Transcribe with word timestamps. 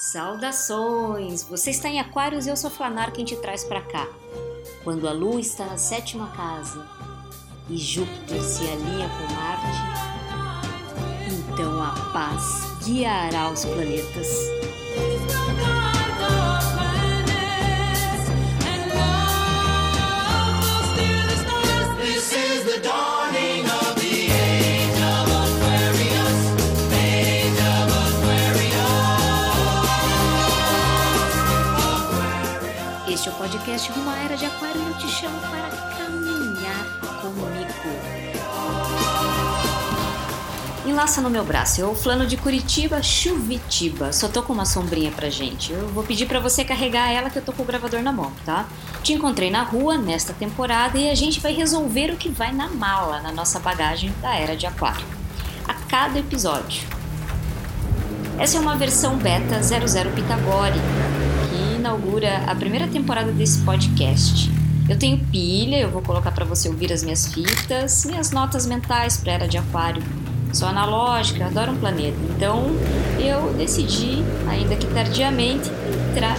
Saudações! 0.00 1.42
Você 1.44 1.68
está 1.68 1.86
em 1.86 2.00
Aquários 2.00 2.46
e 2.46 2.48
eu 2.48 2.56
sou 2.56 2.70
Flanar 2.70 3.12
quem 3.12 3.22
te 3.22 3.36
traz 3.36 3.64
para 3.64 3.82
cá. 3.82 4.08
Quando 4.82 5.06
a 5.06 5.12
Lua 5.12 5.38
está 5.38 5.66
na 5.66 5.76
sétima 5.76 6.28
casa 6.28 6.86
e 7.68 7.76
Júpiter 7.76 8.40
se 8.40 8.66
alinha 8.66 9.10
com 9.10 9.34
Marte, 9.34 9.78
então 11.28 11.82
a 11.82 11.92
paz 12.14 12.42
guiará 12.82 13.50
os 13.50 13.66
planetas. 13.66 14.59
Este 33.20 33.28
é 33.28 33.32
o 33.32 33.34
podcast 33.34 33.92
de 33.92 33.98
uma 33.98 34.16
era 34.16 34.34
de 34.34 34.46
Aquário 34.46 34.80
e 34.80 34.86
eu 34.86 34.96
te 34.96 35.06
chamo 35.06 35.38
para 35.40 35.68
caminhar 35.94 37.00
comigo. 37.20 37.68
Enlaça 40.86 41.20
no 41.20 41.28
meu 41.28 41.44
braço, 41.44 41.82
eu 41.82 41.94
flano 41.94 42.26
de 42.26 42.38
Curitiba, 42.38 43.02
Chuvitiba. 43.02 44.10
Só 44.10 44.26
tô 44.26 44.42
com 44.42 44.54
uma 44.54 44.64
sombrinha 44.64 45.12
pra 45.12 45.28
gente. 45.28 45.70
Eu 45.70 45.86
vou 45.88 46.02
pedir 46.02 46.24
pra 46.24 46.40
você 46.40 46.64
carregar 46.64 47.12
ela 47.12 47.28
que 47.28 47.38
eu 47.38 47.42
tô 47.42 47.52
com 47.52 47.62
o 47.62 47.66
gravador 47.66 48.00
na 48.00 48.10
mão, 48.10 48.32
tá? 48.46 48.66
Te 49.02 49.12
encontrei 49.12 49.50
na 49.50 49.64
rua 49.64 49.98
nesta 49.98 50.32
temporada 50.32 50.96
e 50.96 51.10
a 51.10 51.14
gente 51.14 51.40
vai 51.40 51.52
resolver 51.52 52.10
o 52.12 52.16
que 52.16 52.30
vai 52.30 52.52
na 52.52 52.68
mala, 52.68 53.20
na 53.20 53.30
nossa 53.30 53.60
bagagem 53.60 54.14
da 54.22 54.34
era 54.34 54.56
de 54.56 54.66
Aquário. 54.66 55.04
A 55.68 55.74
cada 55.74 56.18
episódio. 56.18 56.88
Essa 58.38 58.56
é 58.56 58.60
uma 58.60 58.76
versão 58.76 59.18
beta 59.18 59.62
00 59.62 60.10
Pitagore, 60.12 60.72
que 60.72 61.09
inaugura 61.80 62.44
a 62.46 62.54
primeira 62.54 62.86
temporada 62.86 63.32
desse 63.32 63.62
podcast. 63.62 64.50
Eu 64.88 64.98
tenho 64.98 65.18
pilha, 65.26 65.76
eu 65.76 65.90
vou 65.90 66.02
colocar 66.02 66.30
para 66.30 66.44
você 66.44 66.68
ouvir 66.68 66.92
as 66.92 67.02
minhas 67.02 67.26
fitas, 67.26 68.04
minhas 68.04 68.30
notas 68.30 68.66
mentais 68.66 69.16
para 69.16 69.32
era 69.32 69.48
de 69.48 69.56
aquário. 69.56 70.02
Sou 70.52 70.68
analógica, 70.68 71.46
adoro 71.46 71.72
um 71.72 71.76
planeta. 71.76 72.16
Então 72.36 72.66
eu 73.18 73.52
decidi, 73.54 74.22
ainda 74.48 74.76
que 74.76 74.86
tardiamente, 74.86 75.70
entrar 76.10 76.36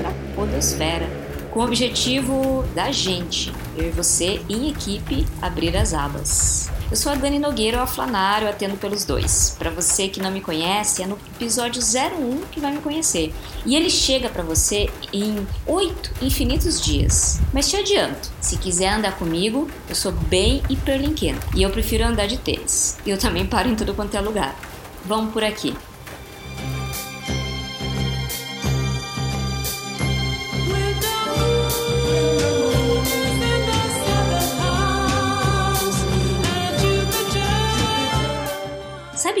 para 0.00 0.10
a 0.10 0.34
podosfera, 0.34 1.08
com 1.52 1.60
o 1.60 1.64
objetivo 1.64 2.64
da 2.74 2.90
gente, 2.90 3.52
eu 3.76 3.88
e 3.88 3.90
você, 3.90 4.40
em 4.48 4.70
equipe, 4.70 5.26
abrir 5.40 5.76
as 5.76 5.94
abas. 5.94 6.70
Eu 6.90 6.96
sou 6.96 7.12
a 7.12 7.14
Dani 7.14 7.38
Nogueira, 7.38 7.78
o 7.78 7.82
Aflanário, 7.82 8.48
atendo 8.48 8.76
pelos 8.76 9.04
dois. 9.04 9.54
Para 9.56 9.70
você 9.70 10.08
que 10.08 10.20
não 10.20 10.32
me 10.32 10.40
conhece, 10.40 11.04
é 11.04 11.06
no 11.06 11.16
episódio 11.36 11.80
01 11.80 12.46
que 12.50 12.58
vai 12.58 12.72
me 12.72 12.80
conhecer. 12.80 13.32
E 13.64 13.76
ele 13.76 13.88
chega 13.88 14.28
para 14.28 14.42
você 14.42 14.90
em 15.12 15.46
oito 15.68 16.10
infinitos 16.20 16.80
dias. 16.80 17.40
Mas 17.52 17.70
te 17.70 17.76
adianto, 17.76 18.28
se 18.40 18.56
quiser 18.56 18.88
andar 18.88 19.16
comigo, 19.16 19.70
eu 19.88 19.94
sou 19.94 20.10
bem 20.10 20.62
hiperlinkenta. 20.68 21.46
E 21.54 21.62
eu 21.62 21.70
prefiro 21.70 22.04
andar 22.04 22.26
de 22.26 22.38
tênis. 22.38 22.98
Eu 23.06 23.16
também 23.16 23.46
paro 23.46 23.68
em 23.68 23.76
tudo 23.76 23.94
quanto 23.94 24.16
é 24.16 24.20
lugar. 24.20 24.56
Vamos 25.04 25.32
por 25.32 25.44
aqui. 25.44 25.76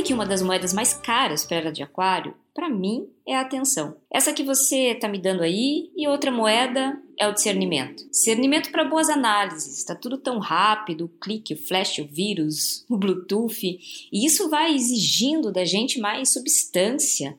Sabe 0.00 0.08
que 0.08 0.14
uma 0.14 0.24
das 0.24 0.40
moedas 0.40 0.72
mais 0.72 0.94
caras 0.94 1.44
para 1.44 1.58
era 1.58 1.70
de 1.70 1.82
aquário, 1.82 2.34
para 2.54 2.70
mim, 2.70 3.06
é 3.28 3.36
a 3.36 3.42
atenção. 3.42 3.98
Essa 4.10 4.32
que 4.32 4.42
você 4.42 4.94
tá 4.94 5.06
me 5.06 5.18
dando 5.18 5.42
aí 5.42 5.90
e 5.94 6.08
outra 6.08 6.30
moeda 6.30 6.98
é 7.18 7.28
o 7.28 7.34
discernimento. 7.34 8.08
Discernimento 8.08 8.70
para 8.70 8.82
boas 8.82 9.10
análises. 9.10 9.76
Está 9.76 9.94
tudo 9.94 10.16
tão 10.16 10.38
rápido, 10.38 11.04
o 11.04 11.08
clique, 11.20 11.52
o 11.52 11.56
flash, 11.58 11.98
o 11.98 12.06
vírus, 12.06 12.82
o 12.88 12.96
Bluetooth, 12.96 13.78
e 14.10 14.24
isso 14.24 14.48
vai 14.48 14.74
exigindo 14.74 15.52
da 15.52 15.66
gente 15.66 16.00
mais 16.00 16.32
substância. 16.32 17.32
Não 17.32 17.36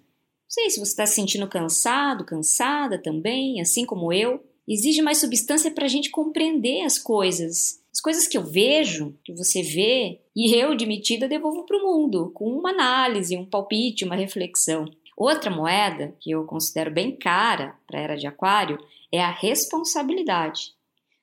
sei 0.48 0.70
se 0.70 0.80
você 0.80 0.92
está 0.92 1.08
se 1.08 1.16
sentindo 1.16 1.48
cansado, 1.48 2.26
cansada 2.26 3.02
também, 3.02 3.60
assim 3.60 3.88
como 3.88 4.14
eu. 4.14 4.40
Exige 4.68 5.02
mais 5.02 5.18
substância 5.18 5.72
para 5.72 5.86
a 5.86 5.90
gente 5.90 6.12
compreender 6.12 6.84
as 6.84 7.00
coisas. 7.00 7.81
As 7.94 8.00
coisas 8.00 8.28
que 8.28 8.38
eu 8.38 8.44
vejo, 8.44 9.18
que 9.24 9.34
você 9.34 9.62
vê, 9.62 10.22
e 10.36 10.56
eu, 10.56 10.76
de 10.76 10.86
metida, 10.86 11.28
devolvo 11.28 11.66
para 11.66 11.78
o 11.78 11.82
mundo, 11.82 12.32
com 12.34 12.46
uma 12.46 12.70
análise, 12.70 13.38
um 13.38 13.46
palpite, 13.46 14.06
uma 14.06 14.16
reflexão. 14.16 14.86
Outra 15.18 15.52
moeda, 15.52 16.16
que 16.20 16.32
eu 16.32 16.46
considero 16.46 16.90
bem 16.90 17.16
cara 17.16 17.78
para 17.86 18.00
a 18.00 18.02
era 18.02 18.16
de 18.16 18.26
Aquário, 18.26 18.78
é 19.12 19.22
a 19.22 19.30
responsabilidade 19.30 20.74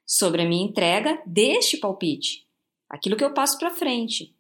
sobre 0.07 0.43
a 0.43 0.49
minha 0.49 0.65
entrega 0.65 1.21
deste 1.27 1.79
palpite, 1.79 2.47
aquilo 2.89 3.17
que 3.17 3.25
eu 3.25 3.35
passo 3.35 3.59
para 3.59 3.71
frente. 3.71 4.35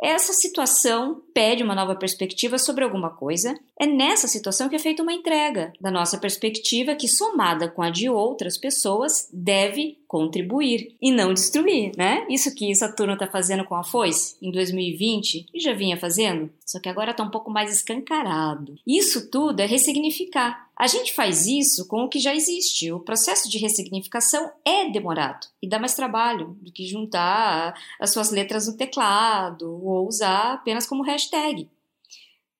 Essa 0.00 0.32
situação 0.32 1.20
pede 1.34 1.62
uma 1.62 1.74
nova 1.74 1.96
perspectiva 1.96 2.56
sobre 2.56 2.84
alguma 2.84 3.10
coisa. 3.10 3.58
É 3.78 3.86
nessa 3.86 4.28
situação 4.28 4.68
que 4.68 4.76
é 4.76 4.78
feita 4.78 5.02
uma 5.02 5.12
entrega 5.12 5.72
da 5.80 5.90
nossa 5.90 6.18
perspectiva, 6.18 6.94
que 6.94 7.08
somada 7.08 7.68
com 7.68 7.82
a 7.82 7.90
de 7.90 8.08
outras 8.08 8.56
pessoas 8.56 9.28
deve 9.32 9.98
contribuir 10.06 10.94
e 11.02 11.10
não 11.10 11.34
destruir, 11.34 11.92
né? 11.96 12.24
Isso 12.30 12.54
que 12.54 12.74
Saturno 12.74 13.14
está 13.14 13.26
fazendo 13.26 13.64
com 13.64 13.74
a 13.74 13.82
foice 13.82 14.36
em 14.40 14.50
2020 14.50 15.46
e 15.52 15.60
já 15.60 15.74
vinha 15.74 15.96
fazendo, 15.96 16.50
só 16.68 16.78
que 16.78 16.88
agora 16.90 17.12
está 17.12 17.22
um 17.22 17.30
pouco 17.30 17.50
mais 17.50 17.74
escancarado. 17.74 18.74
Isso 18.86 19.30
tudo 19.30 19.60
é 19.60 19.64
ressignificar. 19.64 20.68
A 20.76 20.86
gente 20.86 21.14
faz 21.14 21.46
isso 21.46 21.88
com 21.88 22.04
o 22.04 22.10
que 22.10 22.18
já 22.18 22.34
existe. 22.34 22.92
O 22.92 23.00
processo 23.00 23.48
de 23.48 23.56
ressignificação 23.56 24.52
é 24.62 24.90
demorado 24.90 25.46
e 25.62 25.68
dá 25.68 25.78
mais 25.78 25.94
trabalho 25.94 26.58
do 26.60 26.70
que 26.70 26.86
juntar 26.86 27.74
as 27.98 28.10
suas 28.12 28.30
letras 28.30 28.66
no 28.66 28.76
teclado 28.76 29.82
ou 29.82 30.06
usar 30.06 30.52
apenas 30.52 30.86
como 30.86 31.02
hashtag. 31.02 31.70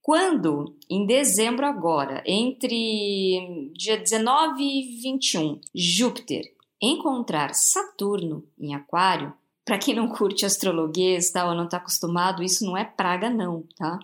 Quando, 0.01 0.75
em 0.89 1.05
dezembro 1.05 1.67
agora, 1.67 2.23
entre 2.25 3.71
dia 3.75 3.99
19 3.99 4.63
e 4.63 5.03
21, 5.03 5.61
Júpiter 5.75 6.51
encontrar 6.81 7.55
Saturno 7.55 8.43
em 8.59 8.75
Aquário, 8.75 9.35
para 9.69 9.77
quem 9.77 9.95
não 9.95 10.09
curte 10.09 10.47
astrologuês 10.47 11.31
tá, 11.31 11.47
ou 11.47 11.55
não 11.55 11.67
está 11.67 11.77
acostumado, 11.77 12.43
isso 12.43 12.65
não 12.65 12.75
é 12.75 12.87
praga 12.87 13.29
não, 13.29 13.65
tá? 13.77 13.99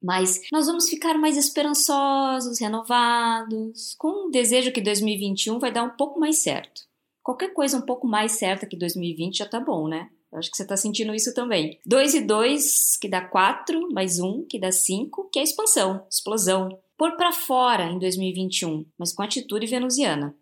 Mas 0.00 0.40
nós 0.52 0.66
vamos 0.66 0.88
ficar 0.88 1.14
mais 1.18 1.36
esperançosos, 1.36 2.60
renovados, 2.60 3.96
com 3.98 4.28
o 4.28 4.30
desejo 4.30 4.70
que 4.70 4.80
2021 4.80 5.58
vai 5.58 5.72
dar 5.72 5.82
um 5.82 5.90
pouco 5.90 6.20
mais 6.20 6.40
certo. 6.44 6.82
Qualquer 7.24 7.52
coisa 7.52 7.76
um 7.76 7.82
pouco 7.82 8.06
mais 8.06 8.32
certa 8.32 8.66
que 8.66 8.76
2020 8.76 9.38
já 9.38 9.46
tá 9.48 9.58
bom, 9.58 9.88
né? 9.88 10.08
Eu 10.30 10.38
acho 10.38 10.48
que 10.48 10.56
você 10.56 10.64
tá 10.64 10.76
sentindo 10.76 11.12
isso 11.12 11.34
também. 11.34 11.80
2 11.84 12.14
e 12.14 12.20
2, 12.20 12.96
que 12.98 13.08
dá 13.08 13.20
4, 13.20 13.92
mais 13.92 14.20
1, 14.20 14.46
que 14.46 14.60
dá 14.60 14.70
5, 14.70 15.28
que 15.32 15.40
é 15.40 15.42
expansão, 15.42 16.06
explosão. 16.08 16.78
Pôr 16.96 17.16
para 17.16 17.32
fora 17.32 17.90
em 17.90 17.98
2021, 17.98 18.86
mas 18.96 19.12
com 19.12 19.24
atitude 19.24 19.66
venusiana. 19.66 20.36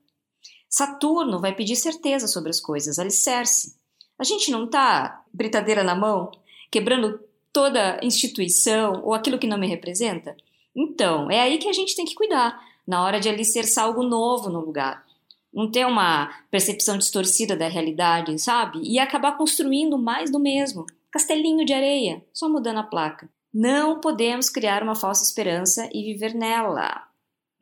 Saturno 0.68 1.40
vai 1.40 1.54
pedir 1.54 1.76
certeza 1.76 2.28
sobre 2.28 2.50
as 2.50 2.60
coisas, 2.60 2.98
alicerce. 2.98 3.78
A 4.18 4.24
gente 4.24 4.50
não 4.50 4.66
tá 4.66 5.22
britadeira 5.32 5.84
na 5.84 5.94
mão, 5.94 6.30
quebrando 6.70 7.20
toda 7.52 8.00
instituição 8.02 9.02
ou 9.04 9.14
aquilo 9.14 9.38
que 9.38 9.46
não 9.46 9.58
me 9.58 9.66
representa? 9.66 10.36
Então, 10.74 11.30
é 11.30 11.40
aí 11.40 11.58
que 11.58 11.68
a 11.68 11.72
gente 11.72 11.94
tem 11.94 12.04
que 12.04 12.14
cuidar, 12.14 12.60
na 12.86 13.02
hora 13.04 13.20
de 13.20 13.28
alicerçar 13.28 13.84
algo 13.84 14.02
novo 14.02 14.50
no 14.50 14.60
lugar. 14.60 15.04
Não 15.52 15.70
ter 15.70 15.86
uma 15.86 16.30
percepção 16.50 16.98
distorcida 16.98 17.56
da 17.56 17.68
realidade, 17.68 18.38
sabe? 18.38 18.80
E 18.82 18.98
acabar 18.98 19.36
construindo 19.36 19.98
mais 19.98 20.30
do 20.30 20.38
mesmo. 20.38 20.84
Castelinho 21.10 21.64
de 21.64 21.72
areia, 21.72 22.24
só 22.32 22.48
mudando 22.48 22.78
a 22.78 22.82
placa. 22.82 23.28
Não 23.52 24.00
podemos 24.00 24.50
criar 24.50 24.82
uma 24.82 24.94
falsa 24.94 25.24
esperança 25.24 25.88
e 25.92 26.04
viver 26.04 26.34
nela. 26.34 27.02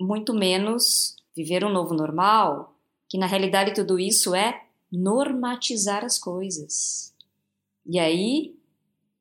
Muito 0.01 0.35
menos 0.35 1.15
viver 1.35 1.65
um 1.65 1.73
novo 1.73 1.95
normal, 1.95 2.75
que 3.09 3.17
na 3.17 3.27
realidade 3.27 3.73
tudo 3.73 3.99
isso 3.99 4.35
é 4.35 4.66
normatizar 4.97 6.05
as 6.05 6.19
coisas. 6.19 7.13
E 7.85 7.99
aí 7.99 8.57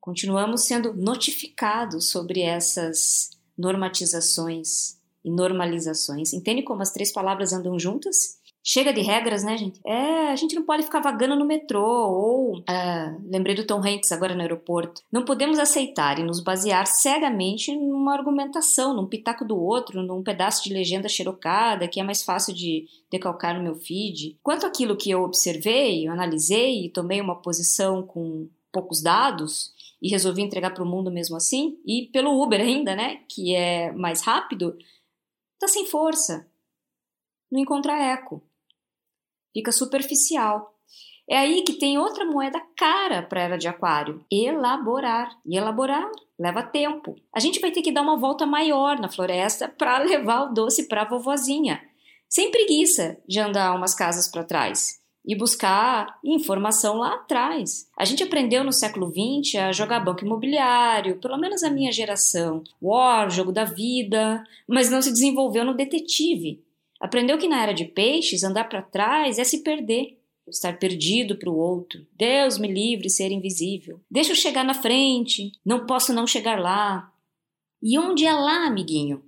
continuamos 0.00 0.62
sendo 0.62 0.94
notificados 0.94 2.08
sobre 2.08 2.40
essas 2.40 3.30
normatizações 3.56 4.98
e 5.24 5.30
normalizações. 5.30 6.32
Entende 6.32 6.62
como 6.62 6.82
as 6.82 6.92
três 6.92 7.12
palavras 7.12 7.52
andam 7.52 7.78
juntas? 7.78 8.38
Chega 8.68 8.92
de 8.92 9.00
regras, 9.00 9.44
né, 9.44 9.56
gente? 9.56 9.80
É, 9.86 10.28
a 10.28 10.34
gente 10.36 10.56
não 10.56 10.64
pode 10.64 10.82
ficar 10.82 11.00
vagando 11.00 11.36
no 11.36 11.44
metrô 11.44 11.84
ou. 11.84 12.64
ah, 12.68 13.16
lembrei 13.24 13.54
do 13.54 13.64
Tom 13.64 13.78
Hanks 13.78 14.10
agora 14.10 14.34
no 14.34 14.40
aeroporto. 14.40 15.02
Não 15.12 15.24
podemos 15.24 15.58
aceitar 15.58 16.18
e 16.18 16.24
nos 16.24 16.40
basear 16.40 16.84
cegamente 16.86 17.74
numa 17.76 18.12
argumentação, 18.14 18.92
num 18.92 19.06
pitaco 19.06 19.44
do 19.44 19.56
outro, 19.56 20.02
num 20.02 20.22
pedaço 20.22 20.64
de 20.64 20.74
legenda 20.74 21.08
xerocada 21.08 21.86
que 21.86 22.00
é 22.00 22.02
mais 22.02 22.24
fácil 22.24 22.52
de 22.52 22.86
decalcar 23.08 23.56
no 23.56 23.62
meu 23.62 23.76
feed. 23.76 24.36
Quanto 24.42 24.66
àquilo 24.66 24.96
que 24.96 25.10
eu 25.10 25.22
observei, 25.22 26.08
eu 26.08 26.12
analisei 26.12 26.86
e 26.86 26.90
tomei 26.90 27.20
uma 27.20 27.40
posição 27.40 28.02
com 28.02 28.48
poucos 28.72 29.00
dados 29.00 29.72
e 30.02 30.08
resolvi 30.08 30.42
entregar 30.42 30.74
para 30.74 30.82
o 30.82 30.86
mundo 30.86 31.10
mesmo 31.10 31.36
assim, 31.36 31.78
e 31.86 32.10
pelo 32.12 32.42
Uber 32.42 32.60
ainda, 32.60 32.94
né, 32.94 33.20
que 33.28 33.54
é 33.54 33.92
mais 33.92 34.22
rápido, 34.22 34.76
Tá 35.58 35.66
sem 35.66 35.86
força. 35.86 36.46
Não 37.50 37.60
encontra 37.60 37.94
eco. 37.94 38.42
Fica 39.56 39.72
superficial. 39.72 40.74
É 41.26 41.38
aí 41.38 41.62
que 41.62 41.78
tem 41.78 41.96
outra 41.96 42.26
moeda 42.26 42.60
cara 42.76 43.22
para 43.22 43.40
a 43.40 43.44
era 43.44 43.56
de 43.56 43.66
Aquário: 43.66 44.22
elaborar. 44.30 45.30
E 45.46 45.56
elaborar 45.56 46.06
leva 46.38 46.62
tempo. 46.62 47.16
A 47.34 47.40
gente 47.40 47.58
vai 47.58 47.70
ter 47.70 47.80
que 47.80 47.90
dar 47.90 48.02
uma 48.02 48.18
volta 48.18 48.44
maior 48.44 49.00
na 49.00 49.08
floresta 49.08 49.66
para 49.66 49.96
levar 50.04 50.42
o 50.42 50.52
doce 50.52 50.86
para 50.86 51.02
a 51.02 51.08
vovozinha, 51.08 51.80
sem 52.28 52.50
preguiça 52.50 53.16
de 53.26 53.40
andar 53.40 53.74
umas 53.74 53.94
casas 53.94 54.30
para 54.30 54.44
trás 54.44 55.00
e 55.26 55.34
buscar 55.34 56.18
informação 56.22 56.98
lá 56.98 57.14
atrás. 57.14 57.88
A 57.98 58.04
gente 58.04 58.22
aprendeu 58.22 58.62
no 58.62 58.72
século 58.72 59.10
XX 59.10 59.54
a 59.54 59.72
jogar 59.72 60.00
banco 60.00 60.22
imobiliário, 60.22 61.18
pelo 61.18 61.38
menos 61.38 61.62
a 61.62 61.70
minha 61.70 61.90
geração, 61.90 62.62
War, 62.80 63.30
jogo 63.30 63.52
da 63.52 63.64
vida, 63.64 64.44
mas 64.68 64.90
não 64.90 65.00
se 65.00 65.10
desenvolveu 65.10 65.64
no 65.64 65.74
detetive. 65.74 66.62
Aprendeu 67.00 67.38
que 67.38 67.48
na 67.48 67.62
era 67.62 67.72
de 67.72 67.84
peixes 67.84 68.42
andar 68.42 68.68
para 68.68 68.82
trás 68.82 69.38
é 69.38 69.44
se 69.44 69.62
perder 69.62 70.18
estar 70.48 70.78
perdido 70.78 71.36
para 71.36 71.50
o 71.50 71.56
outro. 71.56 72.06
Deus 72.16 72.58
me 72.58 72.68
livre 72.68 73.10
ser 73.10 73.30
invisível. 73.30 74.00
Deixa 74.10 74.32
eu 74.32 74.36
chegar 74.36 74.64
na 74.64 74.74
frente, 74.74 75.52
não 75.64 75.86
posso 75.86 76.12
não 76.12 76.26
chegar 76.26 76.58
lá. 76.58 77.12
E 77.82 77.98
onde 77.98 78.24
é 78.24 78.32
lá, 78.32 78.66
amiguinho? 78.66 79.22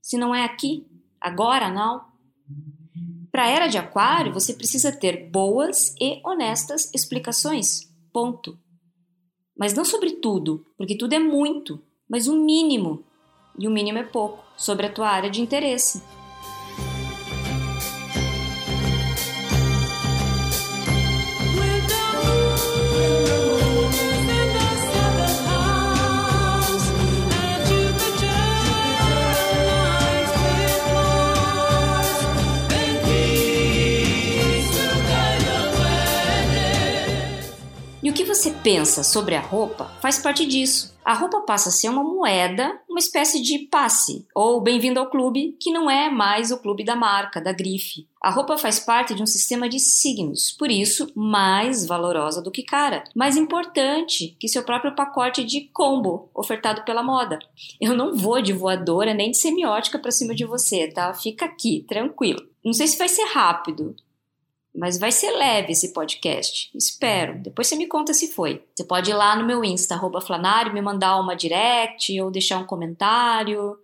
Se 0.00 0.16
não 0.16 0.34
é 0.34 0.44
aqui, 0.44 0.86
agora 1.20 1.70
não. 1.70 2.06
Para 3.30 3.44
a 3.44 3.48
era 3.48 3.66
de 3.66 3.78
Aquário, 3.78 4.32
você 4.32 4.54
precisa 4.54 4.92
ter 4.92 5.28
boas 5.30 5.94
e 6.00 6.20
honestas 6.24 6.92
explicações. 6.94 7.92
Ponto. 8.12 8.58
Mas 9.56 9.74
não 9.74 9.84
sobre 9.84 10.12
tudo, 10.12 10.64
porque 10.76 10.96
tudo 10.96 11.14
é 11.14 11.18
muito, 11.18 11.82
mas 12.08 12.28
o 12.28 12.34
um 12.34 12.44
mínimo. 12.44 13.04
E 13.58 13.66
o 13.66 13.70
mínimo 13.70 13.98
é 13.98 14.04
pouco 14.04 14.42
sobre 14.56 14.86
a 14.86 14.92
tua 14.92 15.08
área 15.08 15.28
de 15.28 15.42
interesse. 15.42 16.02
Você 38.48 38.54
pensa 38.62 39.04
sobre 39.04 39.34
a 39.34 39.42
roupa 39.42 39.92
faz 40.00 40.18
parte 40.18 40.46
disso. 40.46 40.96
A 41.04 41.12
roupa 41.12 41.42
passa 41.42 41.68
a 41.68 41.72
ser 41.72 41.90
uma 41.90 42.02
moeda, 42.02 42.80
uma 42.88 42.98
espécie 42.98 43.42
de 43.42 43.58
passe, 43.58 44.26
ou 44.34 44.62
bem-vindo 44.62 44.98
ao 44.98 45.10
clube, 45.10 45.54
que 45.60 45.70
não 45.70 45.90
é 45.90 46.08
mais 46.08 46.50
o 46.50 46.58
clube 46.58 46.82
da 46.82 46.96
marca, 46.96 47.42
da 47.42 47.52
grife. 47.52 48.08
A 48.22 48.30
roupa 48.30 48.56
faz 48.56 48.80
parte 48.80 49.14
de 49.14 49.22
um 49.22 49.26
sistema 49.26 49.68
de 49.68 49.78
signos, 49.78 50.50
por 50.50 50.70
isso, 50.70 51.12
mais 51.14 51.84
valorosa 51.84 52.40
do 52.40 52.50
que 52.50 52.62
cara, 52.62 53.04
mais 53.14 53.36
importante 53.36 54.34
que 54.40 54.48
seu 54.48 54.62
próprio 54.62 54.94
pacote 54.94 55.44
de 55.44 55.68
combo 55.70 56.30
ofertado 56.34 56.84
pela 56.84 57.02
moda. 57.02 57.38
Eu 57.78 57.94
não 57.94 58.16
vou 58.16 58.40
de 58.40 58.54
voadora 58.54 59.12
nem 59.12 59.30
de 59.30 59.38
semiótica 59.38 59.98
para 59.98 60.10
cima 60.10 60.34
de 60.34 60.46
você, 60.46 60.88
tá? 60.88 61.12
Fica 61.12 61.44
aqui, 61.44 61.84
tranquilo. 61.86 62.40
Não 62.64 62.72
sei 62.72 62.86
se 62.86 62.96
vai 62.96 63.10
ser 63.10 63.24
rápido, 63.24 63.94
mas 64.78 64.98
vai 64.98 65.10
ser 65.10 65.30
leve 65.32 65.72
esse 65.72 65.92
podcast. 65.92 66.70
Espero. 66.74 67.42
Depois 67.42 67.66
você 67.66 67.74
me 67.74 67.88
conta 67.88 68.14
se 68.14 68.28
foi. 68.28 68.64
Você 68.74 68.84
pode 68.84 69.10
ir 69.10 69.14
lá 69.14 69.34
no 69.34 69.44
meu 69.44 69.64
Insta, 69.64 69.94
arroba 69.94 70.20
Flanário, 70.20 70.72
me 70.72 70.80
mandar 70.80 71.18
uma 71.20 71.34
direct 71.34 72.18
ou 72.20 72.30
deixar 72.30 72.58
um 72.58 72.66
comentário. 72.66 73.76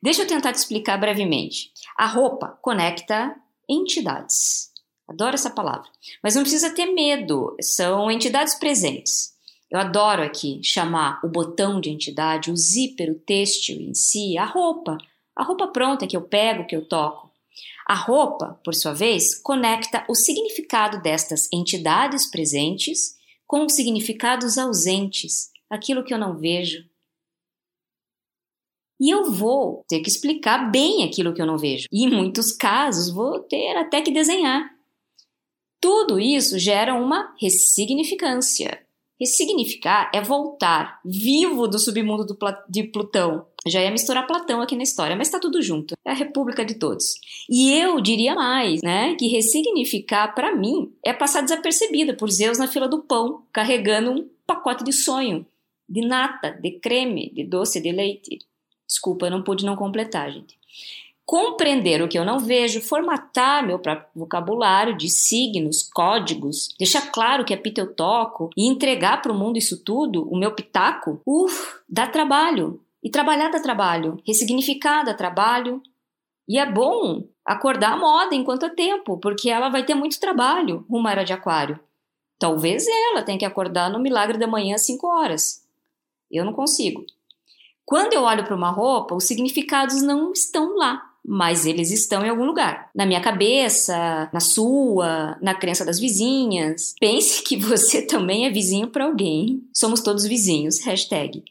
Deixa 0.00 0.22
eu 0.22 0.26
tentar 0.26 0.52
te 0.52 0.58
explicar 0.58 0.96
brevemente. 0.98 1.72
A 1.98 2.06
roupa 2.06 2.56
conecta 2.62 3.34
entidades. 3.68 4.70
Adoro 5.08 5.34
essa 5.34 5.50
palavra. 5.50 5.88
Mas 6.22 6.36
não 6.36 6.42
precisa 6.42 6.70
ter 6.70 6.86
medo, 6.86 7.56
são 7.60 8.08
entidades 8.10 8.54
presentes. 8.54 9.34
Eu 9.68 9.80
adoro 9.80 10.22
aqui 10.22 10.60
chamar 10.62 11.20
o 11.24 11.28
botão 11.28 11.80
de 11.80 11.90
entidade, 11.90 12.52
o 12.52 12.56
zíper, 12.56 13.10
o 13.10 13.18
têxtil 13.18 13.80
em 13.80 13.94
si, 13.94 14.38
a 14.38 14.44
roupa. 14.44 14.96
A 15.34 15.42
roupa 15.42 15.68
pronta 15.68 16.06
que 16.06 16.16
eu 16.16 16.22
pego, 16.22 16.66
que 16.66 16.76
eu 16.76 16.86
toco. 16.86 17.25
A 17.86 17.94
roupa, 17.94 18.60
por 18.64 18.74
sua 18.74 18.92
vez, 18.92 19.40
conecta 19.40 20.04
o 20.08 20.14
significado 20.14 21.00
destas 21.00 21.48
entidades 21.52 22.30
presentes 22.30 23.16
com 23.46 23.64
os 23.64 23.74
significados 23.74 24.58
ausentes, 24.58 25.50
aquilo 25.70 26.04
que 26.04 26.12
eu 26.12 26.18
não 26.18 26.36
vejo. 26.36 26.84
E 28.98 29.10
eu 29.10 29.30
vou 29.30 29.84
ter 29.88 30.00
que 30.00 30.08
explicar 30.08 30.70
bem 30.70 31.04
aquilo 31.04 31.34
que 31.34 31.40
eu 31.40 31.46
não 31.46 31.58
vejo. 31.58 31.86
E 31.92 32.04
em 32.04 32.10
muitos 32.10 32.52
casos 32.52 33.12
vou 33.12 33.40
ter 33.40 33.76
até 33.76 34.00
que 34.00 34.10
desenhar. 34.10 34.74
Tudo 35.80 36.18
isso 36.18 36.58
gera 36.58 36.94
uma 36.94 37.34
ressignificância. 37.38 38.85
Ressignificar 39.18 40.10
é 40.14 40.20
voltar 40.20 41.00
vivo 41.04 41.66
do 41.66 41.78
submundo 41.78 42.26
do 42.26 42.36
de 42.68 42.84
Plutão. 42.84 43.46
Já 43.66 43.82
ia 43.82 43.90
misturar 43.90 44.26
Platão 44.26 44.60
aqui 44.60 44.76
na 44.76 44.82
história, 44.82 45.16
mas 45.16 45.28
está 45.28 45.40
tudo 45.40 45.62
junto. 45.62 45.94
É 46.04 46.10
a 46.10 46.14
república 46.14 46.64
de 46.64 46.74
todos. 46.74 47.14
E 47.48 47.72
eu 47.72 48.00
diria 48.00 48.34
mais, 48.34 48.82
né, 48.82 49.14
que 49.14 49.26
ressignificar 49.26 50.34
para 50.34 50.54
mim 50.54 50.92
é 51.04 51.12
passar 51.12 51.40
desapercebida 51.40 52.14
por 52.14 52.30
Zeus 52.30 52.58
na 52.58 52.68
fila 52.68 52.88
do 52.88 53.02
pão, 53.02 53.42
carregando 53.52 54.12
um 54.12 54.28
pacote 54.46 54.84
de 54.84 54.92
sonho, 54.92 55.46
de 55.88 56.06
nata, 56.06 56.50
de 56.50 56.78
creme, 56.78 57.32
de 57.34 57.42
doce, 57.42 57.80
de 57.80 57.90
leite. 57.90 58.38
Desculpa, 58.86 59.26
eu 59.26 59.30
não 59.30 59.42
pude 59.42 59.64
não 59.64 59.74
completar, 59.74 60.30
gente 60.30 60.56
compreender 61.26 62.00
o 62.00 62.06
que 62.06 62.16
eu 62.16 62.24
não 62.24 62.38
vejo, 62.38 62.80
formatar 62.80 63.66
meu 63.66 63.80
próprio 63.80 64.08
vocabulário 64.14 64.96
de 64.96 65.10
signos, 65.10 65.82
códigos, 65.82 66.68
deixar 66.78 67.10
claro 67.10 67.44
que 67.44 67.52
apito 67.52 67.80
eu 67.80 67.92
toco 67.92 68.48
e 68.56 68.68
entregar 68.68 69.20
para 69.20 69.32
o 69.32 69.34
mundo 69.34 69.58
isso 69.58 69.82
tudo, 69.82 70.22
o 70.30 70.38
meu 70.38 70.54
pitaco, 70.54 71.20
uff, 71.26 71.80
dá 71.88 72.06
trabalho. 72.06 72.80
E 73.02 73.10
trabalhar 73.10 73.50
dá 73.50 73.60
trabalho, 73.60 74.20
ressignificar 74.24 75.04
dá 75.04 75.12
trabalho. 75.14 75.82
E 76.48 76.58
é 76.58 76.64
bom 76.64 77.24
acordar 77.44 77.94
a 77.94 77.96
moda 77.96 78.34
enquanto 78.34 78.66
é 78.66 78.68
tempo, 78.68 79.18
porque 79.18 79.50
ela 79.50 79.68
vai 79.68 79.84
ter 79.84 79.94
muito 79.94 80.20
trabalho, 80.20 80.86
uma 80.88 81.10
era 81.10 81.24
de 81.24 81.32
aquário. 81.32 81.78
Talvez 82.38 82.86
ela 82.86 83.22
tenha 83.22 83.38
que 83.38 83.44
acordar 83.44 83.90
no 83.90 83.98
milagre 83.98 84.38
da 84.38 84.46
manhã 84.46 84.76
às 84.76 84.86
5 84.86 85.06
horas. 85.08 85.66
Eu 86.30 86.44
não 86.44 86.52
consigo. 86.52 87.04
Quando 87.84 88.12
eu 88.12 88.22
olho 88.22 88.44
para 88.44 88.54
uma 88.54 88.70
roupa, 88.70 89.14
os 89.14 89.24
significados 89.24 90.02
não 90.02 90.32
estão 90.32 90.76
lá 90.76 91.15
mas 91.28 91.66
eles 91.66 91.90
estão 91.90 92.24
em 92.24 92.28
algum 92.28 92.44
lugar. 92.44 92.88
Na 92.94 93.04
minha 93.04 93.20
cabeça, 93.20 94.30
na 94.32 94.38
sua, 94.38 95.36
na 95.42 95.54
crença 95.54 95.84
das 95.84 95.98
vizinhas. 95.98 96.94
Pense 97.00 97.42
que 97.42 97.56
você 97.56 98.02
também 98.02 98.46
é 98.46 98.50
vizinho 98.50 98.88
para 98.88 99.06
alguém. 99.06 99.60
Somos 99.74 100.00
todos 100.00 100.24
vizinhos. 100.24 100.78
Hashtag. 100.84 101.42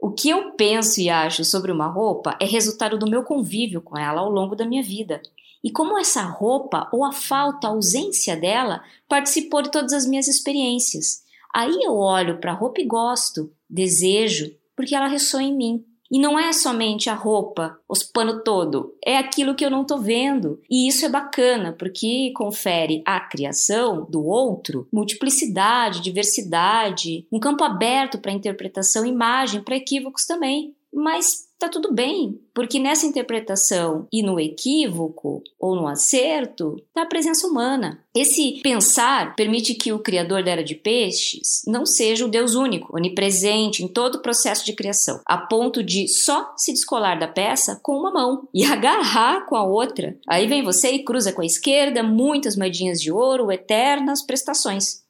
O 0.00 0.10
que 0.10 0.28
eu 0.28 0.52
penso 0.52 1.00
e 1.00 1.08
acho 1.08 1.44
sobre 1.44 1.70
uma 1.70 1.86
roupa 1.86 2.36
é 2.40 2.44
resultado 2.44 2.98
do 2.98 3.08
meu 3.08 3.22
convívio 3.22 3.80
com 3.80 3.96
ela 3.96 4.20
ao 4.20 4.28
longo 4.28 4.56
da 4.56 4.66
minha 4.66 4.82
vida. 4.82 5.22
E 5.62 5.70
como 5.70 5.96
essa 5.96 6.22
roupa, 6.22 6.88
ou 6.92 7.04
a 7.04 7.12
falta, 7.12 7.68
a 7.68 7.70
ausência 7.70 8.36
dela, 8.36 8.82
participou 9.08 9.62
de 9.62 9.70
todas 9.70 9.92
as 9.92 10.06
minhas 10.06 10.26
experiências. 10.26 11.22
Aí 11.54 11.78
eu 11.82 11.96
olho 11.96 12.38
para 12.38 12.50
a 12.50 12.54
roupa 12.54 12.80
e 12.80 12.84
gosto, 12.84 13.50
desejo, 13.70 14.52
porque 14.76 14.94
ela 14.94 15.06
ressoa 15.06 15.42
em 15.42 15.56
mim. 15.56 15.84
E 16.14 16.18
não 16.20 16.38
é 16.38 16.52
somente 16.52 17.10
a 17.10 17.14
roupa, 17.14 17.76
os 17.88 18.04
pano 18.04 18.44
todo, 18.44 18.94
é 19.04 19.18
aquilo 19.18 19.52
que 19.52 19.64
eu 19.64 19.70
não 19.70 19.82
estou 19.82 19.98
vendo. 19.98 20.62
E 20.70 20.86
isso 20.86 21.04
é 21.04 21.08
bacana, 21.08 21.74
porque 21.76 22.32
confere 22.36 23.02
à 23.04 23.18
criação 23.18 24.06
do 24.08 24.24
outro 24.24 24.86
multiplicidade, 24.92 26.00
diversidade, 26.00 27.26
um 27.32 27.40
campo 27.40 27.64
aberto 27.64 28.20
para 28.20 28.30
interpretação, 28.30 29.04
imagem, 29.04 29.60
para 29.60 29.74
equívocos 29.74 30.24
também. 30.24 30.76
Mas 30.92 31.48
tá 31.64 31.68
tudo 31.70 31.92
bem, 31.92 32.40
porque 32.52 32.78
nessa 32.78 33.06
interpretação 33.06 34.06
e 34.12 34.22
no 34.22 34.38
equívoco 34.38 35.42
ou 35.58 35.74
no 35.74 35.86
acerto 35.86 36.76
tá 36.92 37.02
a 37.02 37.06
presença 37.06 37.46
humana. 37.46 38.04
Esse 38.14 38.60
pensar 38.62 39.34
permite 39.34 39.74
que 39.74 39.92
o 39.92 39.98
criador 39.98 40.44
da 40.44 40.50
era 40.50 40.64
de 40.64 40.74
peixes 40.74 41.62
não 41.66 41.86
seja 41.86 42.26
o 42.26 42.28
Deus 42.28 42.54
único, 42.54 42.94
onipresente 42.96 43.82
em 43.82 43.88
todo 43.88 44.16
o 44.16 44.22
processo 44.22 44.64
de 44.64 44.74
criação, 44.74 45.20
a 45.24 45.38
ponto 45.38 45.82
de 45.82 46.06
só 46.06 46.52
se 46.56 46.72
descolar 46.72 47.18
da 47.18 47.28
peça 47.28 47.80
com 47.82 47.96
uma 47.96 48.12
mão 48.12 48.48
e 48.52 48.64
agarrar 48.70 49.46
com 49.46 49.56
a 49.56 49.64
outra. 49.64 50.18
Aí 50.28 50.46
vem 50.46 50.62
você 50.62 50.90
e 50.90 51.04
cruza 51.04 51.32
com 51.32 51.40
a 51.40 51.46
esquerda 51.46 52.02
muitas 52.02 52.56
moedinhas 52.56 53.00
de 53.00 53.10
ouro, 53.10 53.50
eternas 53.50 54.22
prestações. 54.22 55.02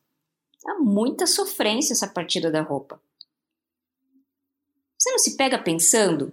Há 0.67 0.79
muita 0.79 1.27
sofrência 1.27 1.93
essa 1.93 2.07
partida 2.07 2.51
da 2.51 2.63
roupa. 2.63 2.99
Você 5.05 5.11
não 5.11 5.19
se 5.19 5.37
pega 5.37 5.59
pensando 5.59 6.33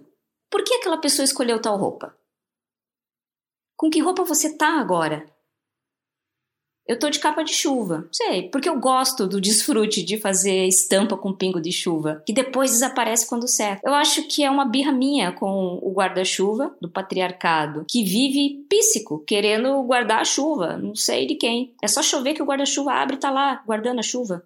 por 0.52 0.62
que 0.62 0.74
aquela 0.74 0.98
pessoa 0.98 1.24
escolheu 1.24 1.62
tal 1.62 1.78
roupa? 1.78 2.14
Com 3.74 3.88
que 3.88 4.00
roupa 4.00 4.22
você 4.22 4.54
tá 4.54 4.78
agora? 4.78 5.26
Eu 6.86 6.98
tô 6.98 7.08
de 7.08 7.20
capa 7.20 7.42
de 7.42 7.54
chuva. 7.54 8.06
Sei, 8.12 8.50
porque 8.50 8.68
eu 8.68 8.78
gosto 8.78 9.26
do 9.26 9.40
desfrute 9.40 10.02
de 10.02 10.18
fazer 10.18 10.66
estampa 10.66 11.16
com 11.16 11.32
pingo 11.32 11.60
de 11.60 11.72
chuva, 11.72 12.22
que 12.26 12.34
depois 12.34 12.72
desaparece 12.72 13.26
quando 13.26 13.48
seca. 13.48 13.80
Eu 13.82 13.94
acho 13.94 14.28
que 14.28 14.44
é 14.44 14.50
uma 14.50 14.66
birra 14.66 14.92
minha 14.92 15.32
com 15.32 15.78
o 15.80 15.92
guarda-chuva 15.94 16.76
do 16.82 16.90
patriarcado, 16.90 17.86
que 17.88 18.04
vive 18.04 18.66
píssico, 18.68 19.24
querendo 19.24 19.82
guardar 19.84 20.20
a 20.20 20.24
chuva, 20.24 20.76
não 20.76 20.94
sei 20.94 21.26
de 21.26 21.36
quem. 21.36 21.74
É 21.80 21.88
só 21.88 22.02
chover 22.02 22.34
que 22.34 22.42
o 22.42 22.46
guarda-chuva 22.46 22.92
abre 22.92 23.16
e 23.16 23.20
tá 23.20 23.30
lá, 23.30 23.62
guardando 23.64 24.00
a 24.00 24.02
chuva. 24.02 24.44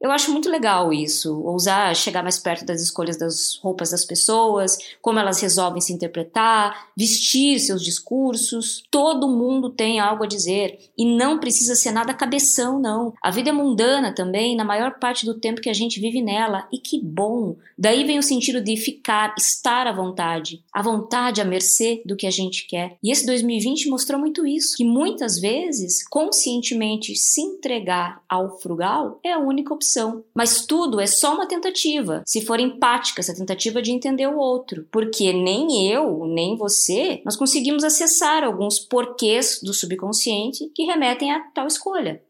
Eu 0.00 0.12
acho 0.12 0.30
muito 0.30 0.48
legal 0.48 0.92
isso, 0.92 1.42
ousar 1.42 1.94
chegar 1.96 2.22
mais 2.22 2.38
perto 2.38 2.64
das 2.64 2.80
escolhas 2.80 3.16
das 3.16 3.58
roupas 3.60 3.90
das 3.90 4.04
pessoas, 4.04 4.78
como 5.02 5.18
elas 5.18 5.40
resolvem 5.40 5.80
se 5.80 5.92
interpretar, 5.92 6.88
vestir 6.96 7.58
seus 7.58 7.82
discursos. 7.82 8.84
Todo 8.92 9.28
mundo 9.28 9.70
tem 9.70 9.98
algo 9.98 10.22
a 10.22 10.28
dizer 10.28 10.78
e 10.96 11.04
não 11.04 11.40
precisa 11.40 11.74
ser 11.74 11.90
nada 11.90 12.14
cabeção, 12.14 12.78
não. 12.78 13.12
A 13.20 13.32
vida 13.32 13.50
é 13.50 13.52
mundana 13.52 14.14
também, 14.14 14.54
na 14.54 14.64
maior 14.64 15.00
parte 15.00 15.26
do 15.26 15.34
tempo 15.34 15.60
que 15.60 15.70
a 15.70 15.74
gente 15.74 16.00
vive 16.00 16.22
nela, 16.22 16.68
e 16.72 16.78
que 16.78 17.02
bom! 17.02 17.56
Daí 17.76 18.04
vem 18.04 18.18
o 18.18 18.22
sentido 18.22 18.60
de 18.60 18.76
ficar, 18.76 19.34
estar 19.36 19.86
à 19.88 19.92
vontade, 19.92 20.62
à 20.72 20.80
vontade, 20.80 21.40
à 21.40 21.44
mercê 21.44 22.02
do 22.04 22.16
que 22.16 22.26
a 22.26 22.30
gente 22.30 22.66
quer. 22.68 22.96
E 23.02 23.10
esse 23.10 23.26
2020 23.26 23.88
mostrou 23.88 24.20
muito 24.20 24.46
isso, 24.46 24.76
que 24.76 24.84
muitas 24.84 25.40
vezes, 25.40 26.06
conscientemente 26.08 27.16
se 27.16 27.40
entregar 27.40 28.22
ao 28.28 28.58
frugal 28.60 29.18
é 29.24 29.32
a 29.32 29.38
única 29.38 29.74
opção 29.74 29.87
Mas 30.34 30.66
tudo 30.66 31.00
é 31.00 31.06
só 31.06 31.34
uma 31.34 31.46
tentativa, 31.46 32.22
se 32.26 32.44
for 32.44 32.60
empática 32.60 33.20
essa 33.20 33.34
tentativa 33.34 33.80
de 33.80 33.92
entender 33.92 34.26
o 34.26 34.38
outro. 34.38 34.86
Porque 34.90 35.32
nem 35.32 35.90
eu, 35.90 36.26
nem 36.26 36.56
você, 36.56 37.22
nós 37.24 37.36
conseguimos 37.36 37.84
acessar 37.84 38.44
alguns 38.44 38.78
porquês 38.78 39.60
do 39.62 39.72
subconsciente 39.72 40.70
que 40.74 40.84
remetem 40.84 41.32
a 41.32 41.40
tal 41.50 41.66
escolha. 41.66 42.22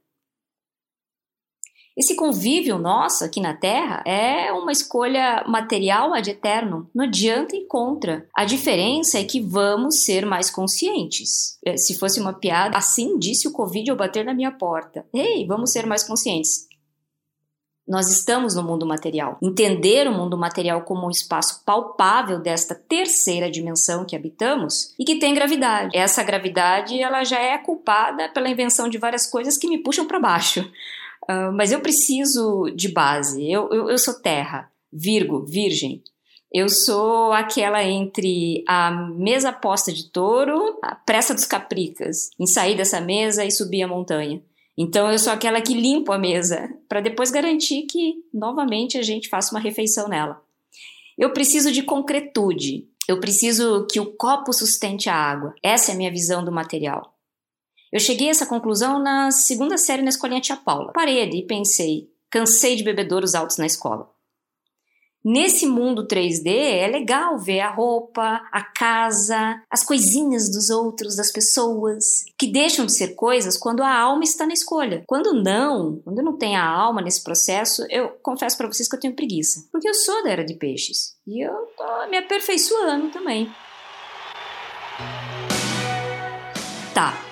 Esse 1.98 2.14
convívio 2.14 2.78
nosso 2.78 3.24
aqui 3.24 3.40
na 3.40 3.54
Terra 3.54 4.04
é 4.06 4.52
uma 4.52 4.70
escolha 4.70 5.44
material 5.48 6.14
ad 6.14 6.30
eterno, 6.30 6.88
não 6.94 7.04
adianta 7.04 7.56
e 7.56 7.66
contra. 7.66 8.24
A 8.36 8.44
diferença 8.44 9.18
é 9.18 9.24
que 9.24 9.40
vamos 9.40 10.04
ser 10.04 10.24
mais 10.24 10.48
conscientes. 10.48 11.58
É, 11.66 11.76
se 11.76 11.98
fosse 11.98 12.20
uma 12.20 12.32
piada, 12.32 12.78
assim 12.78 13.18
disse 13.18 13.48
o 13.48 13.52
Covid 13.52 13.90
ao 13.90 13.96
bater 13.96 14.24
na 14.24 14.32
minha 14.32 14.52
porta. 14.52 15.04
Ei, 15.12 15.44
vamos 15.44 15.72
ser 15.72 15.86
mais 15.86 16.04
conscientes. 16.04 16.67
Nós 17.88 18.10
estamos 18.10 18.54
no 18.54 18.62
mundo 18.62 18.84
material. 18.84 19.38
Entender 19.42 20.06
o 20.06 20.12
mundo 20.12 20.36
material 20.36 20.82
como 20.82 21.06
um 21.06 21.10
espaço 21.10 21.62
palpável 21.64 22.38
desta 22.38 22.74
terceira 22.74 23.50
dimensão 23.50 24.04
que 24.04 24.14
habitamos 24.14 24.94
e 24.98 25.04
que 25.04 25.18
tem 25.18 25.32
gravidade. 25.32 25.96
Essa 25.96 26.22
gravidade 26.22 27.00
ela 27.00 27.24
já 27.24 27.38
é 27.38 27.56
culpada 27.56 28.28
pela 28.28 28.50
invenção 28.50 28.90
de 28.90 28.98
várias 28.98 29.26
coisas 29.26 29.56
que 29.56 29.68
me 29.68 29.78
puxam 29.78 30.06
para 30.06 30.20
baixo. 30.20 30.60
Uh, 31.22 31.50
mas 31.54 31.72
eu 31.72 31.80
preciso 31.80 32.70
de 32.76 32.88
base. 32.88 33.50
Eu, 33.50 33.70
eu, 33.72 33.88
eu 33.88 33.98
sou 33.98 34.14
terra, 34.20 34.70
Virgo, 34.92 35.46
Virgem. 35.46 36.02
Eu 36.52 36.68
sou 36.68 37.32
aquela 37.32 37.84
entre 37.84 38.64
a 38.66 38.90
mesa 38.90 39.52
posta 39.52 39.92
de 39.92 40.10
touro, 40.10 40.78
a 40.82 40.94
pressa 40.94 41.34
dos 41.34 41.44
capricas, 41.44 42.30
em 42.38 42.46
sair 42.46 42.74
dessa 42.74 43.00
mesa 43.00 43.44
e 43.44 43.50
subir 43.50 43.82
a 43.82 43.88
montanha. 43.88 44.42
Então 44.78 45.10
eu 45.10 45.18
sou 45.18 45.32
aquela 45.32 45.60
que 45.60 45.74
limpo 45.74 46.12
a 46.12 46.18
mesa 46.18 46.72
para 46.88 47.00
depois 47.00 47.32
garantir 47.32 47.82
que 47.82 48.24
novamente 48.32 48.96
a 48.96 49.02
gente 49.02 49.28
faça 49.28 49.52
uma 49.52 49.60
refeição 49.60 50.06
nela. 50.08 50.40
Eu 51.18 51.32
preciso 51.32 51.72
de 51.72 51.82
concretude. 51.82 52.88
Eu 53.08 53.18
preciso 53.18 53.88
que 53.90 53.98
o 53.98 54.12
copo 54.12 54.52
sustente 54.52 55.10
a 55.10 55.16
água. 55.16 55.52
Essa 55.64 55.90
é 55.90 55.94
a 55.94 55.96
minha 55.96 56.12
visão 56.12 56.44
do 56.44 56.52
material. 56.52 57.12
Eu 57.90 57.98
cheguei 57.98 58.28
a 58.28 58.30
essa 58.30 58.46
conclusão 58.46 59.00
na 59.00 59.32
segunda 59.32 59.76
série 59.76 60.02
na 60.02 60.10
escolinha 60.10 60.40
Tia 60.40 60.56
Paula. 60.56 60.92
Parei 60.92 61.28
e 61.28 61.42
pensei, 61.42 62.08
cansei 62.30 62.76
de 62.76 62.84
bebedouros 62.84 63.34
altos 63.34 63.56
na 63.56 63.66
escola. 63.66 64.08
Nesse 65.24 65.66
mundo 65.66 66.06
3D 66.06 66.46
é 66.46 66.86
legal 66.86 67.38
ver 67.38 67.60
a 67.60 67.70
roupa, 67.70 68.40
a 68.52 68.62
casa, 68.62 69.60
as 69.70 69.84
coisinhas 69.84 70.50
dos 70.50 70.70
outros, 70.70 71.16
das 71.16 71.32
pessoas, 71.32 72.24
que 72.38 72.46
deixam 72.46 72.86
de 72.86 72.92
ser 72.92 73.14
coisas 73.14 73.56
quando 73.56 73.82
a 73.82 73.92
alma 73.92 74.22
está 74.22 74.46
na 74.46 74.54
escolha. 74.54 75.02
Quando 75.06 75.34
não, 75.34 76.00
quando 76.04 76.22
não 76.22 76.36
tenho 76.36 76.58
a 76.58 76.64
alma 76.64 77.02
nesse 77.02 77.22
processo, 77.22 77.84
eu 77.90 78.10
confesso 78.22 78.56
para 78.56 78.68
vocês 78.68 78.88
que 78.88 78.94
eu 78.94 79.00
tenho 79.00 79.16
preguiça. 79.16 79.64
Porque 79.72 79.88
eu 79.88 79.94
sou 79.94 80.22
da 80.22 80.30
era 80.30 80.44
de 80.44 80.54
peixes 80.54 81.16
e 81.26 81.44
eu 81.44 81.52
tô 81.76 82.08
me 82.08 82.16
aperfeiçoando 82.16 83.10
também. 83.10 83.50
Tá, 86.94 87.27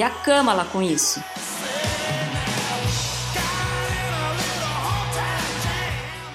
E 0.00 0.02
a 0.02 0.08
cama 0.08 0.54
lá 0.54 0.64
com 0.64 0.80
isso. 0.80 1.22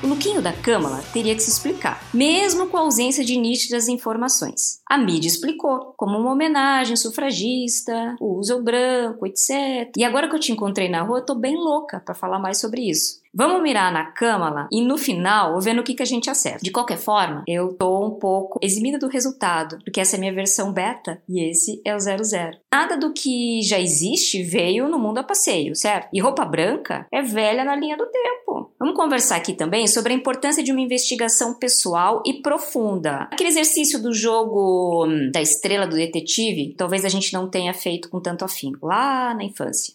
O 0.04 0.08
Luquinho 0.08 0.40
da 0.40 0.54
Câmara 0.54 1.04
teria 1.12 1.34
que 1.34 1.42
se 1.42 1.50
explicar, 1.50 2.00
mesmo 2.14 2.68
com 2.68 2.78
a 2.78 2.82
ausência 2.82 3.26
de 3.26 3.36
nítidas 3.36 3.88
informações. 3.88 4.80
A 4.88 5.00
mídia 5.00 5.28
explicou, 5.28 5.96
como 5.98 6.16
uma 6.16 6.32
homenagem 6.32 6.96
sufragista, 6.96 8.16
o 8.22 8.38
uso 8.38 8.62
branco, 8.62 9.26
etc. 9.26 9.92
E 9.98 10.04
agora 10.04 10.30
que 10.30 10.36
eu 10.36 10.40
te 10.40 10.52
encontrei 10.52 10.88
na 10.88 11.02
rua, 11.02 11.18
eu 11.18 11.26
tô 11.26 11.34
bem 11.34 11.56
louca 11.56 12.00
para 12.00 12.14
falar 12.14 12.38
mais 12.38 12.60
sobre 12.60 12.88
isso. 12.88 13.20
Vamos 13.38 13.62
mirar 13.62 13.92
na 13.92 14.06
Câmara 14.06 14.66
e 14.72 14.82
no 14.82 14.98
final 14.98 15.60
ver 15.60 15.74
no 15.74 15.84
que, 15.84 15.94
que 15.94 16.02
a 16.02 16.06
gente 16.06 16.30
acerta. 16.30 16.64
De 16.64 16.72
qualquer 16.72 16.98
forma, 16.98 17.44
eu 17.46 17.74
tô 17.74 18.06
um 18.06 18.12
pouco 18.12 18.58
eximida 18.62 18.98
do 18.98 19.10
resultado, 19.10 19.78
porque 19.84 20.00
essa 20.00 20.16
é 20.16 20.18
a 20.18 20.20
minha 20.22 20.34
versão 20.34 20.72
beta 20.72 21.22
e 21.28 21.50
esse 21.50 21.82
é 21.84 21.94
o 21.94 22.00
00. 22.00 22.58
Nada 22.74 22.96
do 22.96 23.12
que 23.12 23.62
já 23.62 23.78
existe 23.78 24.42
veio 24.42 24.88
no 24.88 24.98
mundo 24.98 25.18
a 25.18 25.24
passeio, 25.24 25.76
certo? 25.76 26.08
E 26.14 26.22
roupa 26.22 26.46
branca 26.46 27.06
é 27.12 27.22
velha 27.22 27.66
na 27.66 27.76
linha 27.76 27.98
do 27.98 28.06
tempo. 28.06 28.74
Vamos 28.80 28.96
conversar 28.96 29.36
aqui 29.36 29.54
também 29.54 29.86
sobre 29.86 30.14
a 30.14 30.16
importância 30.16 30.64
de 30.64 30.72
uma 30.72 30.80
investigação 30.80 31.56
pessoal 31.56 32.24
e 32.26 32.42
profunda. 32.42 33.28
Aquele 33.32 33.50
exercício 33.50 34.02
do 34.02 34.14
jogo 34.14 35.06
hum, 35.06 35.30
da 35.34 35.42
estrela 35.42 35.86
do 35.86 35.98
detetive, 35.98 36.74
talvez 36.78 37.04
a 37.04 37.10
gente 37.10 37.34
não 37.34 37.50
tenha 37.50 37.74
feito 37.74 38.10
com 38.10 38.22
tanto 38.22 38.46
afinco 38.46 38.88
lá 38.88 39.34
na 39.34 39.44
infância. 39.44 39.94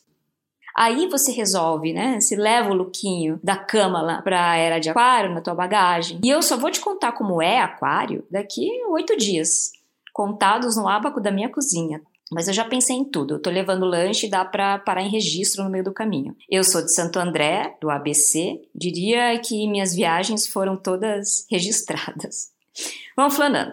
Aí 0.80 1.06
você 1.08 1.30
resolve, 1.30 1.92
né? 1.92 2.18
Se 2.22 2.34
leva 2.34 2.70
o 2.70 2.74
lookinho 2.74 3.38
da 3.44 3.54
cama 3.54 4.00
lá 4.00 4.22
pra 4.22 4.56
era 4.56 4.78
de 4.78 4.88
aquário 4.88 5.34
na 5.34 5.42
tua 5.42 5.54
bagagem. 5.54 6.18
E 6.24 6.30
eu 6.30 6.40
só 6.40 6.56
vou 6.56 6.70
te 6.70 6.80
contar 6.80 7.12
como 7.12 7.42
é 7.42 7.60
aquário 7.60 8.24
daqui 8.30 8.66
oito 8.88 9.14
dias, 9.14 9.72
contados 10.10 10.78
no 10.78 10.88
ábaco 10.88 11.20
da 11.20 11.30
minha 11.30 11.50
cozinha. 11.50 12.00
Mas 12.32 12.48
eu 12.48 12.54
já 12.54 12.64
pensei 12.64 12.96
em 12.96 13.04
tudo. 13.04 13.34
Eu 13.34 13.42
tô 13.42 13.50
levando 13.50 13.84
lanche 13.84 14.26
e 14.26 14.30
dá 14.30 14.42
pra 14.42 14.78
parar 14.78 15.02
em 15.02 15.10
registro 15.10 15.62
no 15.62 15.68
meio 15.68 15.84
do 15.84 15.92
caminho. 15.92 16.34
Eu 16.48 16.64
sou 16.64 16.80
de 16.80 16.94
Santo 16.94 17.18
André, 17.18 17.76
do 17.78 17.90
ABC. 17.90 18.62
Diria 18.74 19.38
que 19.38 19.68
minhas 19.68 19.94
viagens 19.94 20.46
foram 20.46 20.78
todas 20.78 21.44
registradas. 21.50 22.52
Vamos 23.14 23.36
falando. 23.36 23.70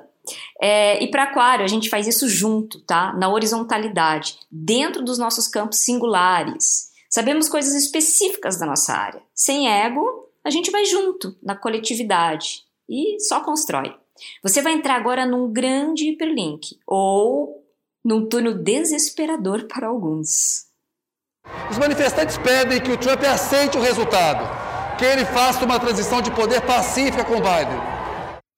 É, 0.62 1.02
e 1.02 1.10
para 1.10 1.24
aquário, 1.24 1.64
a 1.64 1.70
gente 1.70 1.90
faz 1.90 2.06
isso 2.06 2.28
junto, 2.28 2.82
tá? 2.82 3.14
Na 3.14 3.30
horizontalidade, 3.30 4.38
dentro 4.52 5.06
dos 5.06 5.18
nossos 5.18 5.48
campos 5.48 5.80
singulares. 5.80 6.97
Sabemos 7.10 7.50
coisas 7.50 7.74
específicas 7.74 8.58
da 8.58 8.66
nossa 8.66 8.94
área. 8.94 9.22
Sem 9.34 9.70
ego, 9.70 10.30
a 10.44 10.50
gente 10.50 10.72
vai 10.72 10.86
junto 10.86 11.36
na 11.42 11.56
coletividade 11.56 12.64
e 12.90 13.20
só 13.22 13.42
constrói. 13.42 13.96
Você 14.44 14.62
vai 14.62 14.74
entrar 14.74 14.96
agora 14.96 15.26
num 15.26 15.52
grande 15.52 16.10
hiperlink 16.10 16.80
ou 16.86 17.64
num 18.04 18.28
túnel 18.28 18.54
desesperador 18.54 19.68
para 19.68 19.88
alguns. 19.88 20.66
Os 21.70 21.78
manifestantes 21.78 22.38
pedem 22.38 22.82
que 22.82 22.92
o 22.92 22.98
Trump 22.98 23.24
aceite 23.24 23.78
o 23.78 23.82
resultado, 23.82 24.46
que 24.98 25.06
ele 25.06 25.26
faça 25.26 25.66
uma 25.66 25.80
transição 25.80 26.22
de 26.22 26.32
poder 26.32 26.62
pacífica 26.62 27.24
com 27.24 27.36
Biden. 27.36 27.97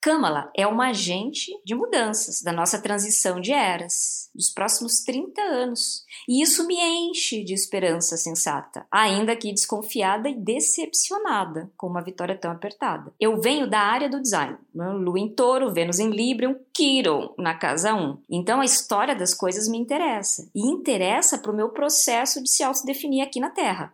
Kamala 0.02 0.50
é 0.56 0.66
uma 0.66 0.90
agente 0.90 1.52
de 1.66 1.76
mudanças 1.76 2.42
da 2.42 2.54
nossa 2.54 2.82
transição 2.82 3.42
de 3.42 3.52
eras, 3.52 4.30
dos 4.34 4.50
próximos 4.50 5.04
30 5.04 5.42
anos. 5.42 6.06
E 6.28 6.42
isso 6.42 6.66
me 6.66 6.76
enche 6.76 7.44
de 7.44 7.54
esperança 7.54 8.16
sensata, 8.16 8.86
ainda 8.90 9.36
que 9.36 9.52
desconfiada 9.52 10.30
e 10.30 10.36
decepcionada 10.36 11.70
com 11.76 11.88
uma 11.88 12.02
vitória 12.02 12.38
tão 12.38 12.52
apertada. 12.52 13.14
Eu 13.20 13.42
venho 13.42 13.70
da 13.70 13.80
área 13.80 14.10
do 14.10 14.22
design, 14.22 14.58
né? 14.74 14.90
Lua 14.90 15.20
em 15.20 15.28
touro, 15.34 15.74
Vênus 15.74 16.00
em 16.00 16.10
Libra, 16.10 16.50
um 16.50 16.56
Quiron 16.74 17.34
na 17.38 17.54
casa 17.54 17.94
1. 17.94 18.24
Então 18.30 18.62
a 18.62 18.66
história 18.66 19.16
das 19.16 19.34
coisas 19.34 19.68
me 19.68 19.78
interessa. 19.78 20.50
E 20.56 20.66
interessa 20.66 21.38
para 21.38 21.52
o 21.52 21.56
meu 21.56 21.70
processo 21.70 22.42
de 22.42 22.50
se 22.50 22.64
autodefinir 22.64 23.22
aqui 23.22 23.40
na 23.42 23.50
Terra. 23.50 23.94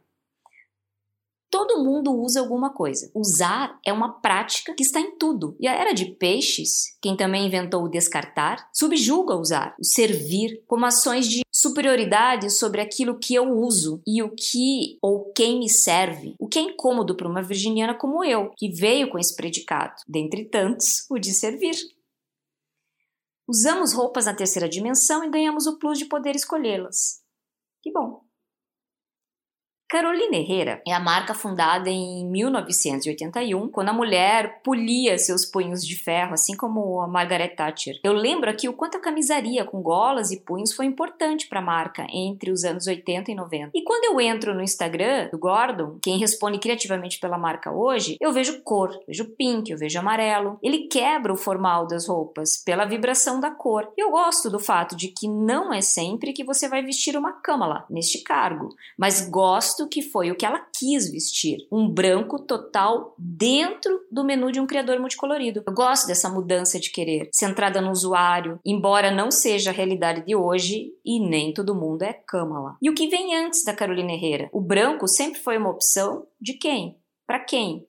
Todo 1.56 1.82
mundo 1.86 2.12
usa 2.12 2.42
alguma 2.42 2.74
coisa. 2.74 3.10
Usar 3.16 3.80
é 3.86 3.94
uma 3.94 4.20
prática 4.20 4.74
que 4.74 4.84
está 4.84 5.00
em 5.00 5.18
tudo. 5.18 5.56
E 5.58 5.70
a 5.70 5.74
era 5.74 5.94
de 5.94 6.04
peixes, 6.04 6.98
quem 7.02 7.16
também 7.16 7.48
inventou 7.48 7.82
o 7.82 7.88
descartar, 7.88 8.70
subjuga 8.74 9.38
usar, 9.38 9.74
o 9.80 9.86
servir, 9.86 10.62
como 10.68 10.86
ações 10.86 11.30
de 11.30 11.44
superioridade 11.50 12.50
sobre 12.50 12.82
aquilo 12.82 13.18
que 13.18 13.34
eu 13.34 13.54
uso 13.54 14.02
e 14.06 14.22
o 14.22 14.36
que 14.36 14.98
ou 15.02 15.32
quem 15.32 15.60
me 15.60 15.70
serve. 15.70 16.36
O 16.38 16.50
que 16.50 16.60
é 16.60 16.64
incômodo 16.64 17.16
para 17.16 17.30
uma 17.30 17.42
virginiana 17.42 17.94
como 17.94 18.22
eu, 18.22 18.52
que 18.58 18.68
veio 18.68 19.10
com 19.10 19.18
esse 19.18 19.34
predicado, 19.34 19.96
dentre 20.06 20.44
tantos, 20.50 21.10
o 21.10 21.18
de 21.18 21.34
servir. 21.34 21.78
Usamos 23.48 23.94
roupas 23.94 24.26
na 24.26 24.36
terceira 24.36 24.68
dimensão 24.68 25.24
e 25.24 25.30
ganhamos 25.30 25.68
o 25.68 25.80
plus 25.80 25.98
de 25.98 26.04
poder 26.04 26.36
escolhê-las. 26.36 27.24
Que 27.82 27.94
bom! 27.94 28.25
Carolina 29.88 30.36
Herrera 30.36 30.82
é 30.86 30.92
a 30.92 31.00
marca 31.00 31.36
fundada 31.36 31.92
em 31.92 32.26
1981, 32.28 33.70
quando 33.70 33.90
a 33.90 33.94
mulher 33.94 34.62
polia 34.64 35.16
seus 35.20 35.46
punhos 35.46 35.86
de 35.86 35.96
ferro, 35.96 36.34
assim 36.34 36.58
como 36.58 37.00
a 37.02 37.08
Margaret 37.08 37.50
Thatcher. 37.50 38.00
Eu 38.04 38.14
lembro 38.14 38.50
aqui 38.50 38.68
o 38.68 38.74
quanto 38.74 38.98
a 38.98 39.00
camisaria 39.00 39.64
com 39.64 39.84
golas 39.84 40.32
e 40.32 40.40
punhos 40.40 40.74
foi 40.74 40.88
importante 40.88 41.48
para 41.48 41.60
a 41.60 41.64
marca 41.64 42.08
entre 42.12 42.52
os 42.52 42.64
anos 42.64 42.88
80 42.88 43.32
e 43.32 43.36
90. 43.36 43.72
E 43.76 43.84
quando 43.84 44.06
eu 44.06 44.20
entro 44.20 44.56
no 44.56 44.64
Instagram 44.64 45.30
do 45.32 45.38
Gordon, 45.38 46.00
quem 46.02 46.18
responde 46.18 46.58
criativamente 46.58 47.20
pela 47.20 47.38
marca 47.38 47.72
hoje, 47.72 48.18
eu 48.20 48.32
vejo 48.32 48.64
cor, 48.64 48.90
vejo 49.08 49.36
pink, 49.38 49.72
eu 49.72 49.78
vejo 49.78 50.00
amarelo. 50.00 50.58
Ele 50.64 50.88
quebra 50.88 51.32
o 51.32 51.38
formal 51.38 51.86
das 51.86 52.08
roupas 52.08 52.58
pela 52.58 52.86
vibração 52.86 53.40
da 53.40 53.52
cor. 53.52 53.88
Eu 53.96 54.10
gosto 54.10 54.50
do 54.50 54.60
fato 54.60 54.96
de 54.96 55.10
que 55.10 55.28
não 55.28 55.72
é 55.72 55.82
sempre 55.82 56.34
que 56.34 56.44
você 56.44 56.68
vai 56.68 56.82
vestir 56.82 57.16
uma 57.16 57.34
câmala 57.34 57.86
neste 57.88 58.24
cargo, 58.24 58.70
mas 58.98 59.30
gosto 59.30 59.75
que 59.90 60.02
foi 60.02 60.32
o 60.32 60.36
que 60.36 60.46
ela 60.46 60.66
quis 60.78 61.10
vestir, 61.10 61.68
um 61.72 61.90
branco 61.90 62.40
total 62.40 63.16
dentro 63.18 64.00
do 64.12 64.24
menu 64.24 64.52
de 64.52 64.60
um 64.60 64.68
criador 64.68 65.00
multicolorido. 65.00 65.64
Eu 65.66 65.74
gosto 65.74 66.08
dessa 66.08 66.30
mudança 66.30 66.80
de 66.80 66.90
querer, 66.90 67.30
centrada 67.34 67.82
no 67.82 67.92
usuário, 67.92 68.60
embora 68.66 69.12
não 69.12 69.30
seja 69.30 69.70
a 69.70 69.74
realidade 69.74 70.26
de 70.26 70.36
hoje 70.36 70.92
e 71.06 71.20
nem 71.20 71.54
todo 71.54 71.76
mundo 71.76 72.04
é 72.04 72.14
Kamala. 72.14 72.78
E 72.82 72.90
o 72.90 72.96
que 72.96 73.08
vem 73.08 73.36
antes 73.36 73.64
da 73.64 73.74
Carolina 73.74 74.14
Herrera? 74.14 74.50
O 74.54 74.62
branco 74.62 75.08
sempre 75.08 75.40
foi 75.40 75.58
uma 75.58 75.70
opção 75.70 76.26
de 76.40 76.54
quem? 76.54 76.98
Para 77.28 77.40
quem? 77.40 77.86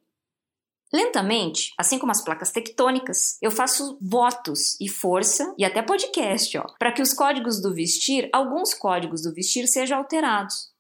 Lentamente, 0.92 1.72
assim 1.76 1.98
como 1.98 2.12
as 2.12 2.22
placas 2.22 2.52
tectônicas, 2.52 3.36
eu 3.42 3.50
faço 3.50 3.98
votos 4.00 4.80
e 4.80 4.88
força 4.88 5.52
e 5.58 5.64
até 5.64 5.82
podcast, 5.82 6.56
ó, 6.58 6.64
para 6.78 6.92
que 6.92 7.02
os 7.02 7.12
códigos 7.12 7.60
do 7.60 7.74
vestir, 7.74 8.30
alguns 8.32 8.72
códigos 8.72 9.22
do 9.22 9.34
vestir 9.34 9.66
sejam 9.66 9.98
alterados. 9.98 10.70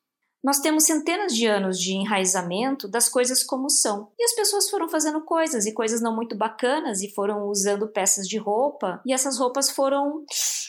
Nós 0.42 0.60
temos 0.60 0.84
centenas 0.84 1.34
de 1.34 1.46
anos 1.46 1.78
de 1.78 1.92
enraizamento 1.92 2.86
das 2.88 3.08
coisas 3.08 3.42
como 3.42 3.68
são. 3.68 4.10
E 4.18 4.24
as 4.24 4.34
pessoas 4.34 4.70
foram 4.70 4.88
fazendo 4.88 5.20
coisas 5.22 5.66
e 5.66 5.72
coisas 5.72 6.00
não 6.00 6.14
muito 6.14 6.36
bacanas 6.36 7.02
e 7.02 7.12
foram 7.12 7.48
usando 7.48 7.88
peças 7.88 8.28
de 8.28 8.38
roupa 8.38 9.00
e 9.04 9.12
essas 9.12 9.38
roupas 9.38 9.70
foram 9.70 10.24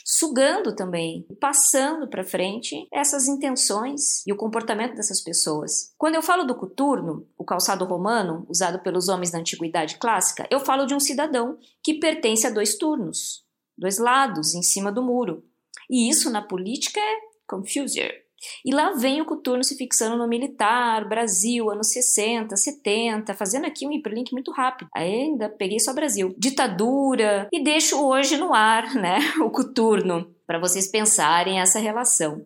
sugando 0.09 0.75
também, 0.75 1.27
passando 1.39 2.07
para 2.07 2.24
frente 2.24 2.88
essas 2.91 3.27
intenções 3.27 4.25
e 4.25 4.33
o 4.33 4.38
comportamento 4.38 4.95
dessas 4.95 5.21
pessoas. 5.21 5.93
Quando 5.97 6.15
eu 6.15 6.24
falo 6.24 6.43
do 6.43 6.55
coturno, 6.55 7.27
o 7.38 7.43
calçado 7.43 7.86
romano 7.86 8.45
usado 8.50 8.79
pelos 8.79 9.09
homens 9.09 9.31
da 9.31 9.39
antiguidade 9.39 9.97
clássica, 9.97 10.47
eu 10.50 10.59
falo 10.59 10.86
de 10.86 10.95
um 10.95 11.00
cidadão 11.00 11.57
que 11.83 11.95
pertence 11.95 12.47
a 12.47 12.50
dois 12.50 12.77
turnos, 12.77 13.43
dois 13.77 14.00
lados 14.00 14.55
em 14.55 14.63
cima 14.63 14.91
do 14.91 15.03
muro. 15.03 15.43
E 15.89 16.09
isso 16.09 16.29
na 16.29 16.41
política 16.41 17.00
é 17.00 17.17
confuser. 17.47 18.26
E 18.63 18.74
lá 18.74 18.91
vem 18.91 19.22
o 19.22 19.25
coturno 19.25 19.63
se 19.63 19.75
fixando 19.75 20.17
no 20.17 20.27
militar, 20.27 21.08
Brasil, 21.08 21.70
anos 21.70 21.89
60, 21.91 22.56
70, 22.56 23.34
fazendo 23.34 23.65
aqui 23.65 23.88
um 23.88 23.91
hiperlink 23.91 24.32
muito 24.32 24.51
rápido. 24.51 24.89
Ainda 24.96 25.50
peguei 25.50 25.79
só 25.79 25.94
Brasil. 25.94 26.34
Ditadura, 26.38 27.48
e 27.51 27.63
deixo 27.63 28.00
hoje 28.03 28.38
no 28.38 28.53
ar, 28.53 28.94
né, 28.96 29.20
o 29.41 29.50
coturno, 29.50 30.36
para 30.46 30.60
vocês 30.60 30.88
pensarem 30.88 31.60
essa 31.60 31.79
relação. 31.79 32.46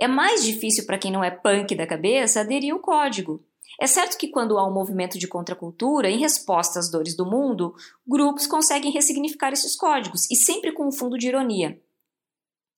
É 0.00 0.08
mais 0.08 0.44
difícil 0.44 0.86
para 0.86 0.98
quem 0.98 1.12
não 1.12 1.22
é 1.22 1.30
punk 1.30 1.74
da 1.74 1.86
cabeça 1.86 2.40
aderir 2.40 2.72
ao 2.72 2.80
código. 2.80 3.44
É 3.80 3.86
certo 3.86 4.16
que 4.16 4.28
quando 4.28 4.58
há 4.58 4.66
um 4.66 4.72
movimento 4.72 5.18
de 5.18 5.26
contracultura, 5.26 6.08
em 6.08 6.18
resposta 6.18 6.78
às 6.78 6.90
dores 6.90 7.16
do 7.16 7.26
mundo, 7.26 7.74
grupos 8.06 8.46
conseguem 8.46 8.92
ressignificar 8.92 9.52
esses 9.52 9.76
códigos, 9.76 10.30
e 10.30 10.36
sempre 10.36 10.72
com 10.72 10.86
um 10.86 10.92
fundo 10.92 11.18
de 11.18 11.28
ironia. 11.28 11.80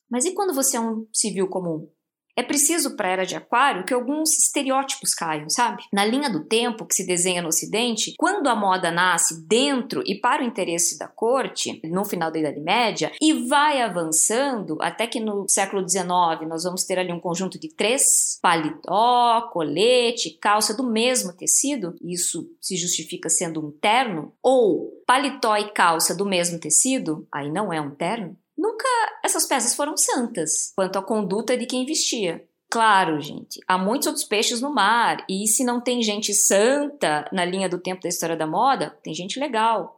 Mas 0.08 0.24
e 0.24 0.32
quando 0.32 0.54
você 0.54 0.76
é 0.76 0.80
um 0.80 1.06
civil 1.12 1.48
comum? 1.48 1.90
É 2.36 2.42
preciso 2.42 2.96
para 2.96 3.08
a 3.08 3.12
era 3.12 3.26
de 3.26 3.34
Aquário 3.34 3.84
que 3.84 3.94
alguns 3.94 4.38
estereótipos 4.38 5.14
caiam, 5.14 5.48
sabe? 5.48 5.82
Na 5.90 6.04
linha 6.04 6.28
do 6.28 6.44
tempo 6.44 6.84
que 6.84 6.94
se 6.94 7.06
desenha 7.06 7.40
no 7.40 7.48
Ocidente, 7.48 8.12
quando 8.18 8.48
a 8.48 8.54
moda 8.54 8.90
nasce 8.90 9.46
dentro 9.46 10.02
e 10.04 10.20
para 10.20 10.42
o 10.42 10.46
interesse 10.46 10.98
da 10.98 11.08
corte, 11.08 11.80
no 11.84 12.04
final 12.04 12.30
da 12.30 12.38
Idade 12.38 12.60
Média, 12.60 13.10
e 13.22 13.32
vai 13.48 13.80
avançando 13.80 14.76
até 14.82 15.06
que 15.06 15.18
no 15.18 15.48
século 15.48 15.88
XIX 15.88 16.06
nós 16.46 16.64
vamos 16.64 16.84
ter 16.84 16.98
ali 16.98 17.10
um 17.10 17.20
conjunto 17.20 17.58
de 17.58 17.74
três: 17.74 18.38
paletó, 18.42 19.48
colete, 19.50 20.36
calça 20.38 20.76
do 20.76 20.84
mesmo 20.84 21.32
tecido, 21.32 21.94
isso 22.02 22.46
se 22.60 22.76
justifica 22.76 23.30
sendo 23.30 23.66
um 23.66 23.70
terno, 23.70 24.34
ou 24.42 25.02
paletó 25.06 25.56
e 25.56 25.72
calça 25.72 26.14
do 26.14 26.26
mesmo 26.26 26.58
tecido, 26.58 27.26
aí 27.32 27.50
não 27.50 27.72
é 27.72 27.80
um 27.80 27.94
terno. 27.94 28.36
Essas 29.26 29.44
peças 29.44 29.74
foram 29.74 29.96
santas 29.96 30.72
quanto 30.76 31.00
à 31.00 31.02
conduta 31.02 31.56
de 31.56 31.66
quem 31.66 31.84
vestia. 31.84 32.46
Claro, 32.70 33.20
gente, 33.20 33.60
há 33.66 33.76
muitos 33.76 34.06
outros 34.06 34.24
peixes 34.24 34.60
no 34.60 34.72
mar, 34.72 35.24
e 35.28 35.48
se 35.48 35.64
não 35.64 35.80
tem 35.80 36.00
gente 36.00 36.32
santa 36.32 37.28
na 37.32 37.44
linha 37.44 37.68
do 37.68 37.80
tempo 37.80 38.02
da 38.02 38.08
história 38.08 38.36
da 38.36 38.46
moda, 38.46 38.96
tem 39.02 39.12
gente 39.12 39.40
legal. 39.40 39.95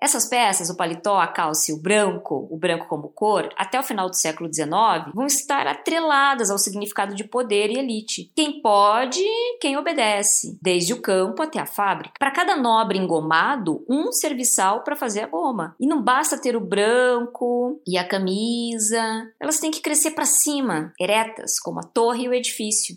Essas 0.00 0.28
peças, 0.28 0.68
o 0.68 0.76
paletó, 0.76 1.18
a 1.18 1.26
calça 1.26 1.70
e 1.70 1.74
o 1.74 1.80
branco, 1.80 2.46
o 2.50 2.56
branco 2.56 2.86
como 2.86 3.08
cor, 3.08 3.48
até 3.56 3.80
o 3.80 3.82
final 3.82 4.08
do 4.08 4.16
século 4.16 4.52
XIX, 4.52 5.12
vão 5.14 5.26
estar 5.26 5.66
atreladas 5.66 6.50
ao 6.50 6.58
significado 6.58 7.14
de 7.14 7.24
poder 7.24 7.70
e 7.70 7.78
elite. 7.78 8.30
Quem 8.36 8.60
pode, 8.60 9.24
quem 9.60 9.76
obedece, 9.76 10.58
desde 10.60 10.92
o 10.92 11.00
campo 11.00 11.42
até 11.42 11.58
a 11.58 11.66
fábrica. 11.66 12.14
Para 12.18 12.30
cada 12.30 12.56
nobre 12.56 12.98
engomado, 12.98 13.84
um 13.88 14.12
serviçal 14.12 14.84
para 14.84 14.96
fazer 14.96 15.20
a 15.20 15.26
goma. 15.26 15.74
E 15.80 15.86
não 15.86 16.02
basta 16.02 16.40
ter 16.40 16.56
o 16.56 16.60
branco 16.60 17.80
e 17.86 17.96
a 17.96 18.06
camisa, 18.06 19.02
elas 19.40 19.58
têm 19.58 19.70
que 19.70 19.80
crescer 19.80 20.10
para 20.10 20.26
cima, 20.26 20.92
eretas, 21.00 21.58
como 21.58 21.80
a 21.80 21.82
torre 21.82 22.24
e 22.24 22.28
o 22.28 22.34
edifício. 22.34 22.96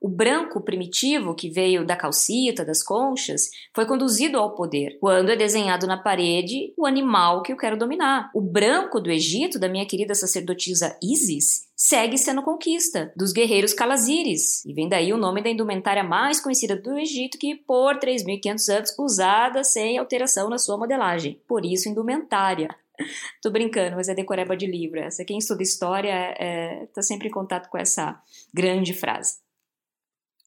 O 0.00 0.08
branco 0.08 0.60
primitivo, 0.60 1.34
que 1.34 1.50
veio 1.50 1.84
da 1.84 1.96
calcita, 1.96 2.64
das 2.64 2.84
conchas, 2.84 3.50
foi 3.74 3.84
conduzido 3.84 4.38
ao 4.38 4.54
poder, 4.54 4.96
quando 5.00 5.30
é 5.30 5.36
desenhado 5.36 5.86
na 5.88 6.00
parede 6.00 6.72
o 6.76 6.86
animal 6.86 7.42
que 7.42 7.52
eu 7.52 7.56
quero 7.56 7.76
dominar. 7.76 8.30
O 8.32 8.40
branco 8.40 9.00
do 9.00 9.10
Egito, 9.10 9.58
da 9.58 9.68
minha 9.68 9.86
querida 9.86 10.14
sacerdotisa 10.14 10.96
Isis, 11.02 11.68
segue 11.76 12.16
sendo 12.16 12.42
conquista 12.42 13.12
dos 13.16 13.32
guerreiros 13.32 13.74
Calazires, 13.74 14.64
e 14.64 14.72
vem 14.72 14.88
daí 14.88 15.12
o 15.12 15.18
nome 15.18 15.42
da 15.42 15.50
indumentária 15.50 16.04
mais 16.04 16.40
conhecida 16.40 16.76
do 16.76 16.96
Egito, 16.96 17.36
que 17.36 17.56
por 17.56 17.98
3.500 17.98 18.68
anos 18.76 18.94
usada 18.98 19.64
sem 19.64 19.98
alteração 19.98 20.48
na 20.48 20.58
sua 20.58 20.78
modelagem. 20.78 21.40
Por 21.48 21.64
isso, 21.64 21.88
indumentária. 21.88 22.68
Tô 23.42 23.50
brincando, 23.50 23.96
mas 23.96 24.08
é 24.08 24.14
decoreba 24.14 24.56
de 24.56 24.66
livro. 24.66 25.00
Quem 25.26 25.38
estuda 25.38 25.62
história 25.62 26.34
é, 26.38 26.86
tá 26.94 27.02
sempre 27.02 27.28
em 27.28 27.32
contato 27.32 27.68
com 27.68 27.78
essa 27.78 28.20
grande 28.54 28.94
frase. 28.94 29.47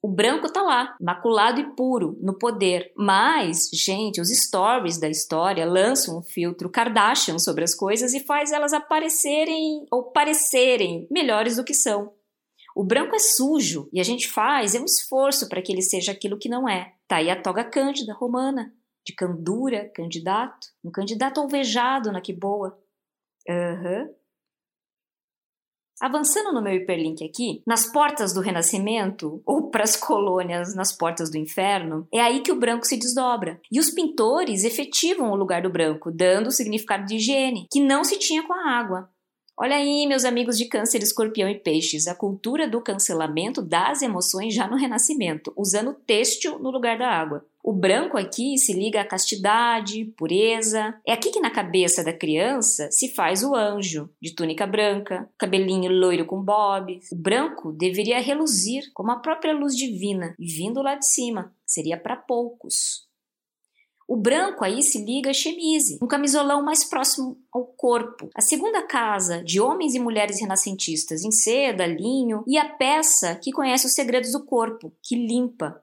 O 0.04 0.08
branco 0.08 0.52
tá 0.52 0.64
lá, 0.64 0.96
maculado 1.00 1.62
e 1.62 1.76
puro, 1.76 2.18
no 2.22 2.34
poder. 2.34 2.92
Mas, 2.98 3.70
gente, 3.72 4.20
os 4.20 4.30
stories 4.30 5.00
da 5.00 5.08
história 5.08 5.64
lançam 5.64 6.18
um 6.18 6.24
filtro 6.24 6.72
Kardashian 6.72 7.38
sobre 7.38 7.64
as 7.64 7.76
coisas 7.76 8.14
e 8.14 8.20
faz 8.20 8.52
elas 8.52 8.74
aparecerem 8.74 9.86
ou 9.92 10.12
parecerem 10.12 11.08
melhores 11.12 11.58
do 11.58 11.64
que 11.64 11.76
são. 11.76 12.14
O 12.76 12.84
branco 12.84 13.16
é 13.16 13.20
sujo 13.20 13.90
e 13.94 14.00
a 14.00 14.04
gente 14.04 14.28
faz 14.28 14.74
é 14.74 14.80
um 14.80 14.86
esforço 14.86 15.48
para 15.48 15.62
que 15.62 15.72
ele 15.72 15.84
seja 15.84 16.14
aquilo 16.14 16.38
que 16.38 16.50
não 16.50 16.68
é. 16.68 16.94
Tá 17.08 17.18
aí 17.18 17.30
a 17.30 17.40
toga 17.40 17.64
cândida 17.64 18.14
romana, 18.14 18.74
de 19.06 19.14
candura, 19.14 19.92
candidato, 19.94 20.68
um 20.84 20.90
candidato 20.90 21.40
alvejado 21.40 22.12
na 22.12 22.22
que 22.22 22.34
boa. 22.34 22.80
Aham. 23.48 24.04
Uhum. 24.04 24.21
Avançando 26.02 26.52
no 26.52 26.64
meu 26.64 26.74
hiperlink 26.74 27.24
aqui, 27.24 27.62
nas 27.66 27.86
portas 27.86 28.34
do 28.34 28.42
Renascimento, 28.42 29.40
ou 29.46 29.70
para 29.70 29.84
as 29.84 29.96
colônias 29.96 30.74
nas 30.74 30.92
portas 30.92 31.30
do 31.30 31.38
inferno, 31.38 32.08
é 32.12 32.20
aí 32.20 32.40
que 32.40 32.52
o 32.52 32.60
branco 32.60 32.88
se 32.88 32.98
desdobra. 32.98 33.62
E 33.72 33.80
os 33.80 33.92
pintores 33.92 34.64
efetivam 34.64 35.32
o 35.32 35.36
lugar 35.36 35.62
do 35.62 35.70
branco, 35.70 36.10
dando 36.12 36.48
o 36.48 36.52
significado 36.52 37.06
de 37.06 37.18
higiene, 37.18 37.68
que 37.72 37.80
não 37.80 38.04
se 38.04 38.18
tinha 38.18 38.42
com 38.42 38.52
a 38.52 38.72
água. 38.72 39.12
Olha 39.56 39.76
aí, 39.76 40.08
meus 40.08 40.26
amigos 40.26 40.58
de 40.58 40.66
Câncer, 40.66 41.04
Escorpião 41.04 41.48
e 41.48 41.60
Peixes, 41.60 42.08
a 42.08 42.16
cultura 42.16 42.68
do 42.68 42.82
cancelamento 42.82 43.62
das 43.62 44.02
emoções 44.02 44.56
já 44.56 44.68
no 44.68 44.78
Renascimento, 44.78 45.54
usando 45.56 45.94
têxtil 45.94 46.58
no 46.58 46.72
lugar 46.72 46.98
da 46.98 47.10
água. 47.10 47.46
O 47.63 47.71
branco 47.71 48.17
aqui 48.17 48.58
se 48.58 48.74
liga 48.74 49.02
à 49.02 49.06
castidade, 49.06 50.06
pureza. 50.17 51.00
É 51.06 51.13
aqui 51.13 51.30
que 51.30 51.39
na 51.39 51.52
cabeça 51.52 52.04
da 52.04 52.12
criança 52.12 52.89
se 52.91 53.10
faz 53.10 53.43
o 53.43 53.56
anjo, 53.56 54.10
de 54.19 54.34
túnica 54.34 54.65
branca, 54.65 55.30
cabelinho 55.38 55.91
loiro 55.91 56.26
com 56.26 56.41
bobs. 56.41 57.12
O 57.12 57.15
branco 57.15 57.71
deveria 57.71 58.19
reluzir 58.19 58.91
como 58.93 59.12
a 59.12 59.19
própria 59.19 59.54
luz 59.54 59.76
divina, 59.76 60.36
e 60.39 60.47
vindo 60.47 60.82
lá 60.82 60.95
de 60.95 61.06
cima, 61.08 61.54
seria 61.65 61.97
para 61.97 62.15
poucos. 62.15 63.10
O 64.08 64.17
branco 64.17 64.65
aí 64.65 64.84
se 64.84 65.06
liga 65.06 65.30
a 65.30 65.34
chemise, 65.34 65.97
um 66.02 66.08
camisolão 66.08 66.62
mais 66.62 66.84
próximo 66.84 67.38
ao 67.50 67.65
corpo. 67.65 68.30
A 68.36 68.41
segunda 68.41 68.86
casa, 68.86 69.41
de 69.41 69.62
homens 69.62 69.95
e 69.95 70.00
mulheres 70.00 70.41
renascentistas, 70.41 71.24
em 71.24 71.32
seda, 71.32 71.86
linho, 71.86 72.43
e 72.45 72.58
a 72.58 72.67
peça 72.67 73.36
que 73.36 73.54
conhece 73.54 73.86
os 73.86 73.93
segredos 73.93 74.34
do 74.34 74.43
corpo, 74.43 74.91
que 75.02 75.15
limpa. 75.15 75.82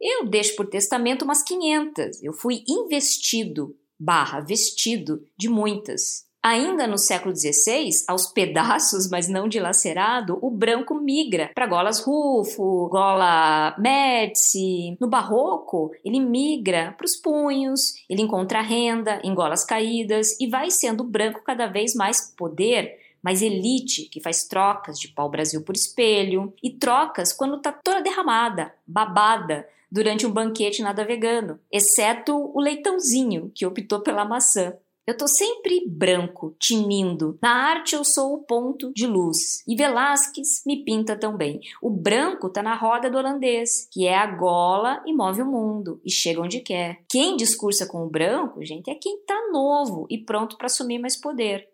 Eu 0.00 0.26
deixo 0.26 0.56
por 0.56 0.66
testamento 0.66 1.24
umas 1.24 1.42
500. 1.42 2.22
Eu 2.22 2.32
fui 2.32 2.62
investido, 2.68 3.76
barra, 3.98 4.40
vestido, 4.40 5.22
de 5.36 5.48
muitas. 5.48 6.26
Ainda 6.42 6.86
no 6.86 6.96
século 6.96 7.34
XVI, 7.34 7.90
aos 8.06 8.28
pedaços, 8.28 9.08
mas 9.10 9.26
não 9.26 9.48
dilacerado, 9.48 10.38
o 10.40 10.48
branco 10.48 10.94
migra 10.94 11.50
para 11.52 11.66
golas 11.66 11.98
Rufo, 11.98 12.88
gola 12.88 13.74
Médici. 13.80 14.96
No 15.00 15.08
barroco, 15.08 15.90
ele 16.04 16.20
migra 16.20 16.94
para 16.96 17.04
os 17.04 17.16
punhos, 17.16 17.94
ele 18.08 18.22
encontra 18.22 18.60
renda 18.60 19.20
em 19.24 19.34
golas 19.34 19.64
caídas 19.64 20.38
e 20.38 20.46
vai 20.46 20.70
sendo 20.70 21.02
branco 21.02 21.42
cada 21.42 21.66
vez 21.66 21.94
mais 21.96 22.32
poder 22.36 23.04
mais 23.26 23.42
elite, 23.42 24.04
que 24.04 24.20
faz 24.20 24.44
trocas 24.44 25.00
de 25.00 25.08
pau-brasil 25.08 25.60
por 25.64 25.74
espelho, 25.74 26.54
e 26.62 26.70
trocas 26.70 27.32
quando 27.32 27.60
tá 27.60 27.72
toda 27.72 28.00
derramada, 28.00 28.72
babada, 28.86 29.66
durante 29.90 30.26
um 30.26 30.30
banquete 30.30 30.82
nada 30.82 31.04
vegano, 31.04 31.58
exceto 31.70 32.34
o 32.54 32.60
leitãozinho, 32.60 33.50
que 33.54 33.66
optou 33.66 34.00
pela 34.00 34.24
maçã. 34.24 34.74
Eu 35.06 35.16
tô 35.16 35.28
sempre 35.28 35.84
branco, 35.86 36.56
tinindo. 36.58 37.38
Na 37.40 37.68
arte 37.70 37.94
eu 37.94 38.02
sou 38.02 38.34
o 38.34 38.42
ponto 38.42 38.92
de 38.92 39.06
luz. 39.06 39.62
E 39.64 39.76
Velázquez 39.76 40.64
me 40.66 40.84
pinta 40.84 41.16
tão 41.16 41.36
bem. 41.36 41.60
O 41.80 41.88
branco 41.88 42.50
tá 42.50 42.60
na 42.60 42.74
roda 42.74 43.08
do 43.08 43.16
holandês, 43.16 43.88
que 43.92 44.04
é 44.04 44.16
a 44.16 44.26
gola 44.26 45.00
e 45.06 45.14
move 45.14 45.42
o 45.42 45.46
mundo 45.46 46.00
e 46.04 46.10
chega 46.10 46.42
onde 46.42 46.58
quer. 46.58 47.04
Quem 47.08 47.36
discursa 47.36 47.86
com 47.86 48.04
o 48.04 48.10
branco, 48.10 48.64
gente, 48.64 48.90
é 48.90 48.96
quem 48.96 49.20
tá 49.24 49.48
novo 49.52 50.08
e 50.10 50.18
pronto 50.18 50.56
para 50.56 50.66
assumir 50.66 50.98
mais 50.98 51.16
poder. 51.16 51.68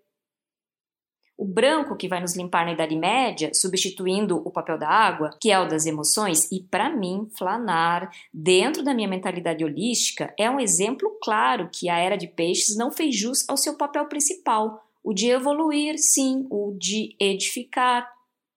O 1.42 1.44
branco 1.44 1.96
que 1.96 2.06
vai 2.06 2.20
nos 2.20 2.36
limpar 2.36 2.64
na 2.64 2.72
Idade 2.72 2.94
Média, 2.94 3.50
substituindo 3.52 4.36
o 4.46 4.50
papel 4.52 4.78
da 4.78 4.88
água, 4.88 5.36
que 5.40 5.50
é 5.50 5.58
o 5.58 5.66
das 5.66 5.86
emoções, 5.86 6.48
e 6.52 6.62
para 6.62 6.88
mim, 6.88 7.28
flanar, 7.36 8.12
dentro 8.32 8.84
da 8.84 8.94
minha 8.94 9.08
mentalidade 9.08 9.64
holística, 9.64 10.32
é 10.38 10.48
um 10.48 10.60
exemplo 10.60 11.18
claro 11.20 11.68
que 11.68 11.88
a 11.88 11.98
era 11.98 12.16
de 12.16 12.28
peixes 12.28 12.76
não 12.76 12.92
fez 12.92 13.16
jus 13.16 13.44
ao 13.48 13.56
seu 13.56 13.76
papel 13.76 14.06
principal, 14.06 14.88
o 15.02 15.12
de 15.12 15.30
evoluir, 15.30 15.96
sim, 15.98 16.46
o 16.48 16.76
de 16.78 17.16
edificar, 17.18 18.08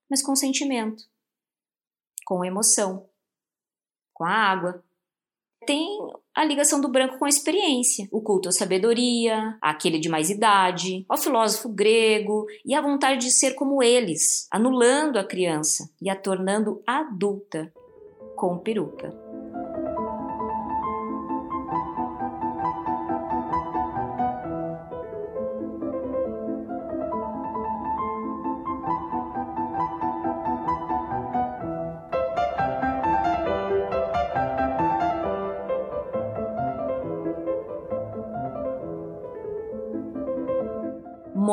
mas 0.08 0.22
com 0.22 0.36
sentimento, 0.36 1.06
com 2.24 2.46
emoção, 2.46 3.10
com 4.14 4.26
a 4.26 4.30
água. 4.30 4.85
Tem 5.66 5.98
a 6.36 6.44
ligação 6.44 6.80
do 6.80 6.92
branco 6.92 7.18
com 7.18 7.26
a 7.26 7.30
experiência, 7.30 8.08
o 8.12 8.22
culto 8.22 8.50
à 8.50 8.52
sabedoria, 8.52 9.58
aquele 9.62 10.00
de 10.00 10.10
mais 10.10 10.30
idade, 10.30 11.06
ao 11.10 11.18
filósofo 11.18 11.70
grego 11.70 12.46
e 12.64 12.76
a 12.76 12.82
vontade 12.82 13.26
de 13.26 13.32
ser 13.32 13.56
como 13.56 13.82
eles, 13.82 14.48
anulando 14.52 15.18
a 15.18 15.24
criança 15.24 15.90
e 16.02 16.10
a 16.10 16.16
tornando 16.16 16.84
adulta 16.86 17.74
com 18.36 18.58
peruca. 18.60 19.25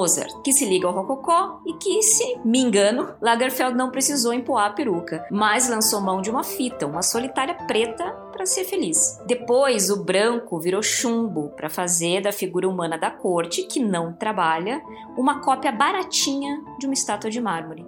Mozart, 0.02 0.42
que 0.42 0.52
se 0.52 0.64
liga 0.64 0.88
ao 0.88 0.94
rococó 0.94 1.60
e 1.64 1.74
que, 1.74 2.02
se 2.02 2.36
me 2.44 2.58
engano, 2.58 3.14
Lagerfeld 3.20 3.76
não 3.76 3.90
precisou 3.90 4.34
empoar 4.34 4.66
a 4.66 4.70
peruca, 4.70 5.24
mas 5.30 5.68
lançou 5.68 6.00
mão 6.00 6.20
de 6.20 6.28
uma 6.28 6.42
fita, 6.42 6.86
uma 6.86 7.02
solitária 7.02 7.54
preta, 7.66 8.10
para 8.32 8.46
ser 8.46 8.64
feliz. 8.64 9.20
Depois, 9.26 9.90
o 9.90 10.02
branco 10.02 10.58
virou 10.58 10.82
chumbo 10.82 11.50
para 11.50 11.70
fazer 11.70 12.22
da 12.22 12.32
figura 12.32 12.68
humana 12.68 12.98
da 12.98 13.10
corte, 13.10 13.62
que 13.62 13.78
não 13.78 14.12
trabalha, 14.12 14.82
uma 15.16 15.40
cópia 15.40 15.70
baratinha 15.70 16.60
de 16.80 16.86
uma 16.86 16.94
estátua 16.94 17.30
de 17.30 17.40
mármore. 17.40 17.86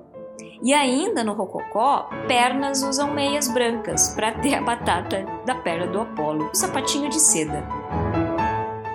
E 0.62 0.72
ainda 0.72 1.24
no 1.24 1.32
rococó, 1.32 2.08
pernas 2.28 2.82
usam 2.82 3.12
meias 3.12 3.48
brancas 3.48 4.14
para 4.14 4.32
ter 4.32 4.54
a 4.54 4.62
batata 4.62 5.26
da 5.44 5.54
perna 5.54 5.86
do 5.86 6.00
Apolo, 6.00 6.50
o 6.52 6.56
sapatinho 6.56 7.08
de 7.08 7.20
seda. 7.20 7.66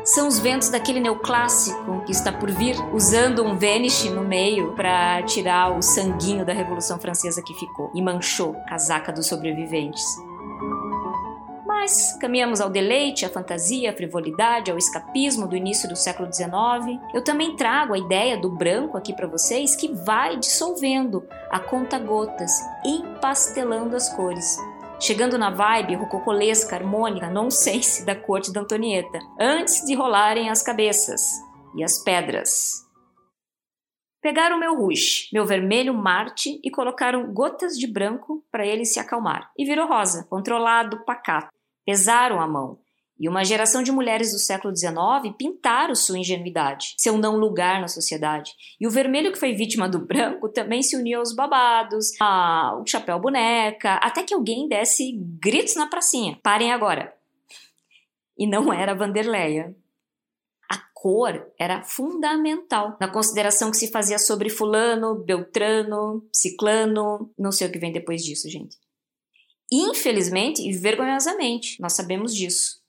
São 0.10 0.28
os 0.28 0.40
ventos 0.40 0.70
daquele 0.70 1.00
neoclássico 1.00 2.04
que 2.04 2.12
está 2.12 2.32
por 2.32 2.50
vir, 2.50 2.76
usando 2.92 3.44
um 3.44 3.56
Vanish 3.56 4.06
no 4.06 4.24
meio 4.24 4.74
para 4.74 5.22
tirar 5.22 5.78
o 5.78 5.84
sanguinho 5.84 6.44
da 6.44 6.52
Revolução 6.52 6.98
Francesa 6.98 7.44
que 7.44 7.54
ficou 7.54 7.92
e 7.94 8.02
manchou 8.02 8.56
a 8.56 8.70
casaca 8.70 9.14
dos 9.14 9.28
sobreviventes. 9.28 10.04
Mas 11.64 12.18
caminhamos 12.20 12.60
ao 12.60 12.72
deleite, 12.72 13.24
à 13.24 13.30
fantasia, 13.30 13.92
à 13.92 13.94
frivolidade, 13.94 14.72
ao 14.72 14.80
escapismo 14.80 15.48
do 15.48 15.56
início 15.56 15.88
do 15.88 15.96
século 15.96 16.34
XIX. 16.34 17.00
Eu 17.14 17.24
também 17.24 17.56
trago 17.56 17.94
a 17.94 18.00
ideia 18.00 18.36
do 18.36 18.50
branco 18.50 18.98
aqui 18.98 19.14
para 19.14 19.28
vocês 19.28 19.76
que 19.76 19.94
vai 19.94 20.38
dissolvendo 20.38 21.24
a 21.52 21.60
conta-gotas, 21.60 22.52
empastelando 22.84 23.96
as 23.96 24.10
cores 24.10 24.58
chegando 25.00 25.38
na 25.38 25.50
vibe 25.50 25.96
rococolesca, 25.96 26.76
harmônica, 26.76 27.30
nonsense 27.30 28.06
da 28.06 28.16
corte 28.16 28.52
da 28.52 28.62
Antonieta, 28.62 29.20
antes 29.40 29.86
de 29.86 29.96
rolarem 29.96 30.50
as 30.50 30.62
cabeças 30.62 31.22
e 31.76 31.84
as 31.84 32.04
pedras. 32.04 32.86
Pegaram 34.22 34.60
meu 34.60 34.76
rouge, 34.76 35.30
meu 35.32 35.46
vermelho 35.46 35.94
Marte 35.94 36.60
e 36.62 36.70
colocaram 36.70 37.34
gotas 37.34 37.78
de 37.78 37.88
branco 37.88 38.44
para 38.52 38.68
ele 38.68 38.84
se 38.84 39.00
acalmar. 39.00 39.50
E 39.58 39.64
virou 39.64 39.88
rosa, 39.88 40.28
controlado, 40.30 41.06
pacato. 41.06 41.54
Pesaram 41.86 42.42
a 42.42 42.48
mão 42.48 42.80
e 43.20 43.28
uma 43.28 43.44
geração 43.44 43.84
de 43.84 43.92
mulheres 43.92 44.32
do 44.32 44.40
século 44.40 44.74
XIX 44.76 45.36
pintaram 45.38 45.94
sua 45.94 46.18
ingenuidade, 46.18 46.94
seu 46.98 47.18
não 47.18 47.36
lugar 47.36 47.82
na 47.82 47.88
sociedade. 47.88 48.54
E 48.80 48.88
o 48.88 48.92
vermelho 48.92 49.32
que 49.32 49.40
foi 49.40 49.54
vítima 49.54 49.90
do 49.90 50.00
branco 50.00 50.48
também 50.48 50.82
se 50.82 50.96
uniu 50.96 51.20
aos 51.20 51.36
babados, 51.36 52.10
ao 52.20 52.86
chapéu 52.88 53.20
boneca, 53.20 53.96
até 53.96 54.24
que 54.24 54.34
alguém 54.34 54.70
desse 54.70 55.12
gritos 55.42 55.76
na 55.76 55.88
pracinha. 55.88 56.40
Parem 56.42 56.72
agora. 56.72 57.14
E 58.38 58.48
não 58.48 58.72
era 58.72 58.96
Vanderleia. 58.96 59.76
A 60.72 60.78
cor 60.94 61.52
era 61.60 61.84
fundamental 61.84 62.96
na 63.02 63.08
consideração 63.10 63.70
que 63.70 63.78
se 63.78 63.92
fazia 63.92 64.18
sobre 64.18 64.50
fulano, 64.50 65.16
beltrano, 65.16 66.26
ciclano, 66.34 67.30
não 67.38 67.52
sei 67.52 67.68
o 67.68 67.72
que 67.72 67.80
vem 67.80 67.92
depois 67.92 68.24
disso, 68.24 68.50
gente. 68.50 68.78
Infelizmente 69.72 70.62
e 70.62 70.72
vergonhosamente, 70.72 71.82
nós 71.82 71.94
sabemos 71.94 72.34
disso. 72.34 72.80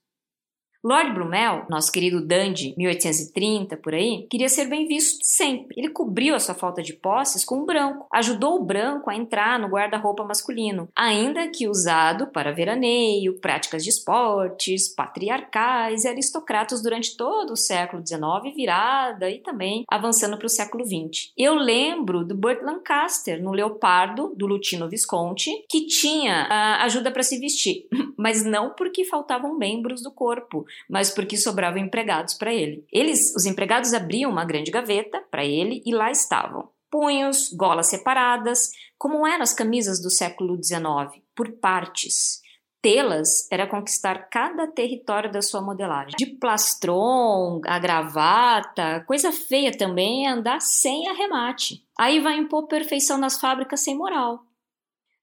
Lord 0.83 1.12
Brumel, 1.12 1.66
nosso 1.69 1.93
querido 1.93 2.25
Dandy, 2.25 2.75
1830 2.75 3.77
por 3.77 3.93
aí, 3.93 4.27
queria 4.31 4.49
ser 4.49 4.64
bem 4.64 4.87
visto 4.87 5.19
sempre. 5.23 5.75
Ele 5.77 5.90
cobriu 5.90 6.35
a 6.35 6.38
sua 6.38 6.55
falta 6.55 6.83
de 6.83 6.95
posses 6.95 7.45
com 7.45 7.61
o 7.61 7.66
branco, 7.66 8.07
ajudou 8.11 8.57
o 8.57 8.64
branco 8.64 9.11
a 9.11 9.14
entrar 9.14 9.59
no 9.59 9.69
guarda-roupa 9.69 10.25
masculino, 10.25 10.88
ainda 10.97 11.49
que 11.49 11.69
usado 11.69 12.29
para 12.29 12.53
veraneio, 12.53 13.38
práticas 13.40 13.85
de 13.85 13.90
esportes, 13.90 14.88
patriarcais 14.88 16.05
e 16.05 16.09
aristocratas 16.09 16.83
durante 16.83 17.14
todo 17.14 17.53
o 17.53 17.57
século 17.57 18.03
XIX, 18.07 18.55
virada 18.57 19.31
e 19.31 19.38
também 19.38 19.85
avançando 19.87 20.38
para 20.38 20.47
o 20.47 20.51
século 20.51 20.83
XX. 20.83 21.31
Eu 21.37 21.57
lembro 21.57 22.25
do 22.25 22.35
Burt 22.35 22.62
Lancaster 22.62 23.43
no 23.43 23.53
Leopardo, 23.53 24.33
do 24.35 24.47
Lutino 24.47 24.88
Visconti, 24.88 25.51
que 25.69 25.87
tinha 25.87 26.49
uh, 26.49 26.85
ajuda 26.85 27.11
para 27.11 27.23
se 27.23 27.38
vestir, 27.38 27.87
mas 28.16 28.47
não 28.47 28.71
porque 28.71 29.05
faltavam 29.05 29.59
membros 29.59 30.03
do 30.03 30.11
corpo 30.11 30.64
mas 30.88 31.11
porque 31.11 31.37
sobravam 31.37 31.80
empregados 31.80 32.35
para 32.35 32.52
ele. 32.52 32.85
Eles, 32.92 33.35
os 33.35 33.46
empregados 33.46 33.92
abriam 33.92 34.30
uma 34.30 34.44
grande 34.44 34.70
gaveta 34.70 35.22
para 35.30 35.44
ele 35.44 35.83
e 35.85 35.94
lá 35.94 36.11
estavam 36.11 36.68
punhos, 36.90 37.52
golas 37.52 37.88
separadas, 37.88 38.72
como 38.98 39.26
eram 39.26 39.42
as 39.42 39.54
camisas 39.54 40.02
do 40.02 40.11
século 40.11 40.59
XIX, 40.62 41.22
por 41.35 41.52
partes. 41.52 42.40
Tê-las 42.83 43.46
era 43.50 43.66
conquistar 43.66 44.30
cada 44.30 44.66
território 44.66 45.30
da 45.30 45.42
sua 45.42 45.61
modelagem. 45.61 46.14
De 46.16 46.26
plastron, 46.26 47.61
a 47.66 47.78
gravata, 47.78 49.04
coisa 49.06 49.30
feia 49.30 49.70
também 49.76 50.26
é 50.26 50.30
andar 50.30 50.61
sem 50.61 51.06
arremate. 51.09 51.85
Aí 51.98 52.20
vai 52.20 52.38
impor 52.38 52.66
perfeição 52.66 53.18
nas 53.18 53.38
fábricas 53.38 53.80
sem 53.80 53.96
moral. 53.96 54.46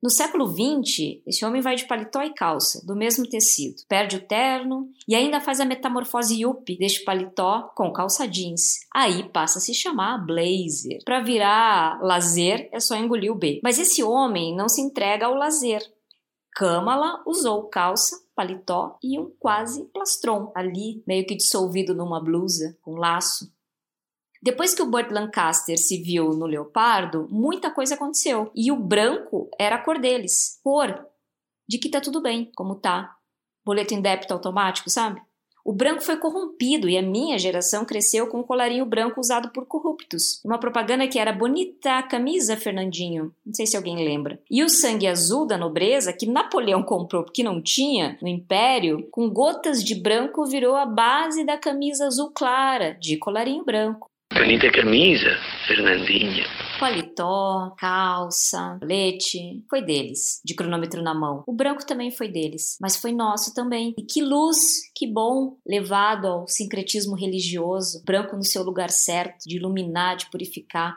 No 0.01 0.11
século 0.11 0.45
XX, 0.47 1.21
esse 1.25 1.43
homem 1.43 1.59
vai 1.59 1.75
de 1.75 1.87
paletó 1.87 2.21
e 2.21 2.31
calça, 2.31 2.85
do 2.85 2.95
mesmo 2.95 3.27
tecido, 3.27 3.81
perde 3.89 4.17
o 4.17 4.27
terno 4.27 4.91
e 5.07 5.15
ainda 5.15 5.41
faz 5.41 5.59
a 5.59 5.65
metamorfose 5.65 6.39
yuppie 6.41 6.77
deste 6.77 7.03
paletó 7.03 7.71
com 7.75 7.91
calça 7.91 8.27
jeans. 8.27 8.81
Aí 8.93 9.27
passa 9.29 9.57
a 9.57 9.61
se 9.61 9.73
chamar 9.73 10.23
blazer. 10.23 11.03
Para 11.03 11.21
virar 11.21 11.99
lazer 12.01 12.69
é 12.71 12.79
só 12.79 12.95
engolir 12.95 13.31
o 13.31 13.35
B. 13.35 13.59
Mas 13.63 13.79
esse 13.79 14.03
homem 14.03 14.55
não 14.55 14.69
se 14.69 14.81
entrega 14.81 15.25
ao 15.25 15.33
lazer. 15.33 15.81
Kamala 16.53 17.23
usou 17.25 17.63
calça, 17.63 18.19
paletó 18.35 18.99
e 19.03 19.19
um 19.19 19.31
quase 19.39 19.83
plastron 19.85 20.51
ali, 20.55 21.03
meio 21.07 21.25
que 21.25 21.35
dissolvido 21.35 21.95
numa 21.95 22.23
blusa 22.23 22.77
com 22.83 22.95
laço. 22.95 23.51
Depois 24.41 24.73
que 24.73 24.81
o 24.81 24.89
Burt 24.89 25.11
Lancaster 25.11 25.77
se 25.77 26.01
viu 26.01 26.29
no 26.31 26.45
leopardo, 26.45 27.27
muita 27.29 27.71
coisa 27.71 27.95
aconteceu. 27.95 28.51
E 28.55 28.71
o 28.71 28.77
branco 28.77 29.49
era 29.59 29.75
a 29.75 29.81
cor 29.83 29.99
deles. 29.99 30.59
Cor 30.63 31.05
de 31.67 31.77
que 31.77 31.89
tá 31.89 31.99
tudo 31.99 32.21
bem, 32.21 32.51
como 32.55 32.75
tá. 32.75 33.15
Boleto 33.65 33.93
em 33.93 34.01
débito 34.01 34.33
automático, 34.33 34.89
sabe? 34.89 35.21
O 35.67 35.73
branco 35.73 35.99
foi 35.99 36.15
corrompido 36.15 36.87
e 36.87 36.97
a 36.97 37.01
minha 37.01 37.37
geração 37.37 37.83
cresceu 37.83 38.27
com 38.27 38.39
o 38.39 38.43
colarinho 38.45 38.85
branco 38.85 39.19
usado 39.19 39.49
por 39.49 39.65
corruptos. 39.65 40.41
Uma 40.45 40.57
propaganda 40.57 41.09
que 41.09 41.19
era 41.19 41.33
bonita 41.33 42.01
camisa, 42.03 42.55
Fernandinho. 42.55 43.35
Não 43.45 43.53
sei 43.53 43.67
se 43.67 43.75
alguém 43.75 43.97
lembra. 43.97 44.41
E 44.49 44.63
o 44.63 44.69
sangue 44.69 45.07
azul 45.07 45.45
da 45.45 45.57
nobreza, 45.57 46.13
que 46.13 46.25
Napoleão 46.25 46.81
comprou 46.81 47.21
porque 47.21 47.43
não 47.43 47.61
tinha 47.61 48.17
no 48.21 48.29
Império, 48.29 49.09
com 49.11 49.29
gotas 49.29 49.83
de 49.83 49.93
branco 49.93 50.45
virou 50.45 50.73
a 50.73 50.85
base 50.85 51.43
da 51.43 51.57
camisa 51.57 52.07
azul 52.07 52.31
clara, 52.33 52.93
de 52.93 53.17
colarinho 53.17 53.65
branco. 53.65 54.09
Bonita 54.37 54.71
camisa, 54.71 55.35
Fernandinha. 55.65 56.45
Paletó, 56.79 57.73
calça, 57.75 58.77
leite, 58.83 59.63
foi 59.67 59.81
deles, 59.81 60.39
de 60.45 60.53
cronômetro 60.53 61.01
na 61.01 61.11
mão. 61.11 61.43
O 61.47 61.51
branco 61.51 61.83
também 61.83 62.11
foi 62.11 62.27
deles, 62.27 62.77
mas 62.79 62.95
foi 62.95 63.11
nosso 63.11 63.55
também. 63.55 63.95
E 63.97 64.03
que 64.03 64.21
luz, 64.21 64.59
que 64.95 65.11
bom, 65.11 65.57
levado 65.67 66.27
ao 66.27 66.47
sincretismo 66.47 67.15
religioso, 67.15 68.03
branco 68.05 68.35
no 68.37 68.43
seu 68.43 68.61
lugar 68.61 68.91
certo, 68.91 69.47
de 69.47 69.57
iluminar, 69.57 70.15
de 70.15 70.29
purificar. 70.29 70.95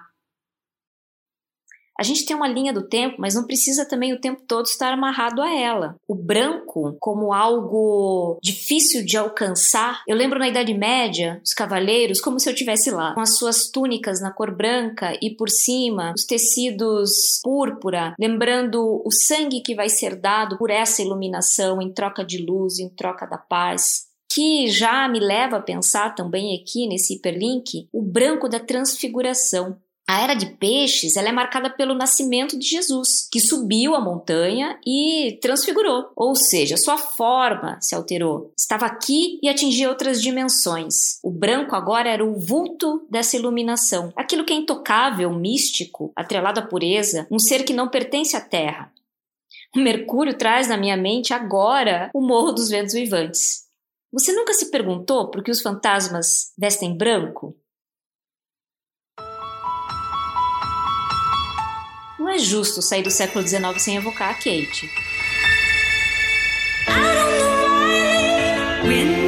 A 2.01 2.03
gente 2.03 2.25
tem 2.25 2.35
uma 2.35 2.49
linha 2.49 2.73
do 2.73 2.89
tempo, 2.89 3.17
mas 3.19 3.35
não 3.35 3.45
precisa 3.45 3.85
também 3.85 4.15
o 4.15 4.19
tempo 4.19 4.41
todo 4.49 4.65
estar 4.65 4.91
amarrado 4.91 5.43
a 5.43 5.55
ela. 5.55 5.97
O 6.09 6.15
branco, 6.15 6.97
como 6.99 7.31
algo 7.31 8.39
difícil 8.43 9.05
de 9.05 9.19
alcançar, 9.19 10.03
eu 10.09 10.17
lembro 10.17 10.39
na 10.39 10.49
Idade 10.49 10.73
Média, 10.73 11.43
os 11.45 11.53
cavaleiros, 11.53 12.19
como 12.19 12.41
se 12.41 12.49
eu 12.49 12.55
tivesse 12.55 12.91
lá, 12.91 13.13
com 13.13 13.21
as 13.21 13.37
suas 13.37 13.69
túnicas 13.69 14.19
na 14.19 14.33
cor 14.33 14.57
branca 14.57 15.13
e 15.21 15.37
por 15.37 15.51
cima 15.51 16.15
os 16.17 16.25
tecidos 16.25 17.39
púrpura, 17.45 18.15
lembrando 18.19 19.03
o 19.05 19.11
sangue 19.13 19.61
que 19.61 19.75
vai 19.75 19.91
ser 19.91 20.17
dado 20.17 20.57
por 20.57 20.71
essa 20.71 21.03
iluminação 21.03 21.83
em 21.83 21.93
troca 21.93 22.25
de 22.25 22.39
luz, 22.39 22.79
em 22.79 22.89
troca 22.89 23.27
da 23.27 23.37
paz 23.37 24.09
que 24.33 24.69
já 24.69 25.09
me 25.09 25.19
leva 25.19 25.57
a 25.57 25.63
pensar 25.63 26.15
também 26.15 26.57
aqui 26.57 26.87
nesse 26.87 27.15
hiperlink 27.15 27.89
o 27.93 28.01
branco 28.01 28.49
da 28.49 28.61
transfiguração. 28.61 29.77
A 30.11 30.23
era 30.23 30.35
de 30.35 30.47
peixes 30.47 31.17
ela 31.17 31.29
é 31.29 31.33
marcada 31.33 31.71
pelo 31.71 31.95
nascimento 31.95 32.59
de 32.59 32.67
Jesus, 32.67 33.29
que 33.31 33.39
subiu 33.39 33.95
a 33.95 34.01
montanha 34.01 34.77
e 34.85 35.39
transfigurou, 35.41 36.11
ou 36.17 36.35
seja, 36.35 36.77
sua 36.77 36.99
forma 36.99 37.79
se 37.81 37.95
alterou. 37.95 38.53
Estava 38.59 38.87
aqui 38.87 39.39
e 39.41 39.49
atingia 39.49 39.89
outras 39.89 40.21
dimensões. 40.21 41.21
O 41.23 41.31
branco 41.31 41.77
agora 41.77 42.11
era 42.11 42.25
o 42.25 42.41
vulto 42.41 43.07
dessa 43.09 43.37
iluminação, 43.37 44.13
aquilo 44.17 44.45
que 44.45 44.53
é 44.53 44.57
intocável, 44.57 45.33
místico, 45.33 46.13
atrelado 46.17 46.59
à 46.59 46.67
pureza, 46.67 47.29
um 47.31 47.39
ser 47.39 47.63
que 47.63 47.73
não 47.73 47.87
pertence 47.87 48.35
à 48.37 48.41
terra. 48.41 48.93
O 49.77 49.79
Mercúrio 49.79 50.37
traz 50.37 50.67
na 50.67 50.77
minha 50.77 50.97
mente 50.97 51.33
agora 51.33 52.11
o 52.13 52.21
Morro 52.21 52.51
dos 52.51 52.69
Ventos 52.69 52.95
Vivantes. 52.95 53.61
Você 54.13 54.33
nunca 54.33 54.55
se 54.55 54.73
perguntou 54.73 55.31
por 55.31 55.41
que 55.41 55.53
os 55.53 55.63
fantasmas 55.63 56.53
vestem 56.59 56.97
branco? 56.97 57.57
Não 62.31 62.37
é 62.37 62.39
justo 62.39 62.81
sair 62.81 63.03
do 63.03 63.11
século 63.11 63.45
XIX 63.45 63.61
sem 63.77 63.97
evocar 63.97 64.31
a 64.31 64.35
Kate. 64.35 64.89
Windy 68.87 69.20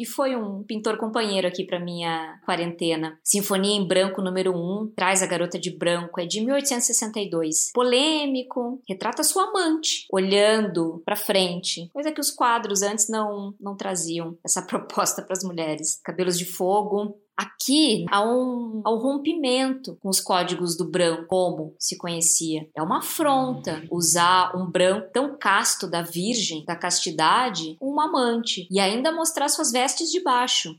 que 0.00 0.06
foi 0.06 0.34
um 0.34 0.62
pintor 0.62 0.96
companheiro 0.96 1.46
aqui 1.46 1.62
para 1.62 1.78
minha 1.78 2.40
quarentena. 2.46 3.18
Sinfonia 3.22 3.76
em 3.76 3.86
Branco 3.86 4.22
número 4.22 4.50
1, 4.56 4.94
Traz 4.96 5.22
a 5.22 5.26
Garota 5.26 5.58
de 5.58 5.70
Branco, 5.70 6.18
é 6.18 6.24
de 6.24 6.40
1862. 6.40 7.70
Polêmico, 7.74 8.80
retrata 8.88 9.22
sua 9.22 9.50
amante, 9.50 10.06
olhando 10.10 11.02
para 11.04 11.16
frente, 11.16 11.90
coisa 11.92 12.10
que 12.10 12.20
os 12.20 12.30
quadros 12.30 12.80
antes 12.80 13.10
não, 13.10 13.54
não 13.60 13.76
traziam 13.76 14.38
essa 14.42 14.62
proposta 14.64 15.20
para 15.20 15.34
as 15.34 15.44
mulheres. 15.44 16.00
Cabelos 16.02 16.38
de 16.38 16.46
fogo, 16.46 17.18
Aqui 17.40 18.04
há 18.10 18.22
um, 18.22 18.82
há 18.84 18.92
um 18.92 18.98
rompimento 18.98 19.96
com 20.02 20.10
os 20.10 20.20
códigos 20.20 20.76
do 20.76 20.84
branco, 20.84 21.24
como 21.26 21.74
se 21.78 21.96
conhecia. 21.96 22.68
É 22.76 22.82
uma 22.82 22.98
afronta 22.98 23.82
usar 23.90 24.54
um 24.54 24.70
branco 24.70 25.08
tão 25.10 25.38
casto 25.38 25.86
da 25.86 26.02
virgem, 26.02 26.66
da 26.66 26.76
castidade, 26.76 27.78
um 27.80 27.98
amante, 27.98 28.68
e 28.70 28.78
ainda 28.78 29.10
mostrar 29.10 29.48
suas 29.48 29.72
vestes 29.72 30.10
de 30.10 30.22
baixo. 30.22 30.78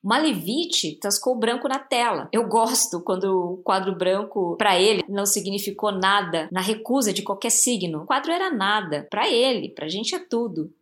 Malevich 0.00 1.00
tascou 1.00 1.36
branco 1.36 1.66
na 1.66 1.80
tela. 1.80 2.28
Eu 2.30 2.46
gosto 2.46 3.00
quando 3.00 3.54
o 3.54 3.56
quadro 3.56 3.92
branco, 3.96 4.54
para 4.56 4.78
ele, 4.78 5.02
não 5.08 5.26
significou 5.26 5.90
nada 5.90 6.48
na 6.52 6.60
recusa 6.60 7.12
de 7.12 7.22
qualquer 7.22 7.50
signo. 7.50 8.02
O 8.02 8.06
quadro 8.06 8.30
era 8.30 8.54
nada. 8.54 9.04
Para 9.10 9.28
ele, 9.28 9.70
pra 9.70 9.88
gente 9.88 10.14
é 10.14 10.20
tudo. 10.20 10.72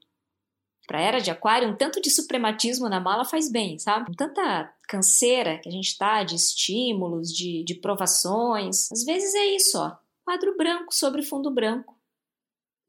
Pra 0.91 1.01
era 1.01 1.21
de 1.21 1.31
aquário, 1.31 1.69
um 1.69 1.77
tanto 1.77 2.03
de 2.03 2.11
suprematismo 2.11 2.89
na 2.89 2.99
mala 2.99 3.25
faz 3.25 3.49
bem, 3.49 3.79
sabe? 3.79 4.13
Tanta 4.17 4.75
canseira 4.89 5.57
que 5.59 5.69
a 5.69 5.71
gente 5.73 5.97
tá 5.97 6.25
de 6.25 6.35
estímulos, 6.35 7.29
de, 7.29 7.63
de 7.63 7.77
provações. 7.77 8.91
Às 8.91 9.05
vezes 9.05 9.33
é 9.37 9.55
isso, 9.55 9.79
ó. 9.79 9.93
Quadro 10.25 10.57
branco 10.57 10.93
sobre 10.93 11.23
fundo 11.23 11.49
branco. 11.49 11.97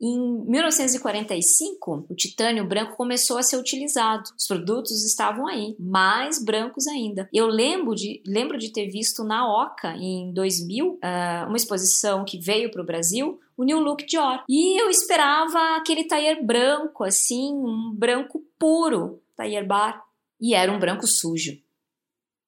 Em 0.01 0.17
1945, 0.47 2.07
o 2.09 2.15
titânio 2.15 2.67
branco 2.67 2.97
começou 2.97 3.37
a 3.37 3.43
ser 3.43 3.57
utilizado. 3.57 4.31
Os 4.35 4.47
produtos 4.47 5.05
estavam 5.05 5.45
aí, 5.47 5.75
mais 5.77 6.43
brancos 6.43 6.87
ainda. 6.87 7.29
Eu 7.31 7.45
lembro 7.45 7.93
de, 7.93 8.19
lembro 8.25 8.57
de 8.57 8.71
ter 8.71 8.89
visto 8.89 9.23
na 9.23 9.47
Oca, 9.47 9.95
em 9.97 10.33
2000, 10.33 10.97
ah, 11.03 11.45
uma 11.47 11.55
exposição 11.55 12.25
que 12.25 12.39
veio 12.39 12.71
para 12.71 12.81
o 12.81 12.85
Brasil, 12.85 13.39
o 13.55 13.63
New 13.63 13.79
Look 13.79 14.03
Dior. 14.07 14.43
E 14.49 14.81
eu 14.81 14.89
esperava 14.89 15.77
aquele 15.77 16.05
tailleur 16.05 16.43
branco, 16.43 17.03
assim, 17.03 17.53
um 17.53 17.93
branco 17.93 18.43
puro, 18.57 19.21
tailleur 19.35 19.67
bar. 19.67 20.03
E 20.39 20.55
era 20.55 20.71
um 20.71 20.79
branco 20.79 21.05
sujo. 21.05 21.61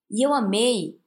E 0.10 0.26
eu 0.26 0.34
amei. 0.34 0.98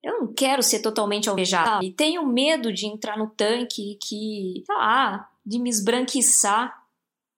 Eu 0.00 0.20
não 0.20 0.32
quero 0.32 0.62
ser 0.62 0.80
totalmente 0.80 1.28
alvejada. 1.28 1.84
E 1.84 1.90
tenho 1.90 2.24
medo 2.24 2.72
de 2.72 2.86
entrar 2.86 3.18
no 3.18 3.28
tanque 3.30 3.98
que, 4.00 4.62
sei 4.64 4.76
lá, 4.76 5.28
de 5.44 5.58
me 5.58 5.70
esbranquiçar. 5.70 6.72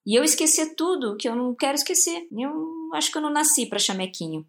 E 0.07 0.15
eu 0.15 0.23
esquecer 0.23 0.75
tudo 0.75 1.17
que 1.17 1.29
eu 1.29 1.35
não 1.35 1.55
quero 1.55 1.75
esquecer. 1.75 2.29
Eu 2.31 2.91
acho 2.95 3.11
que 3.11 3.19
eu 3.19 3.23
não 3.23 3.31
nasci 3.31 3.67
para 3.67 3.79
chamequinho. 3.79 4.47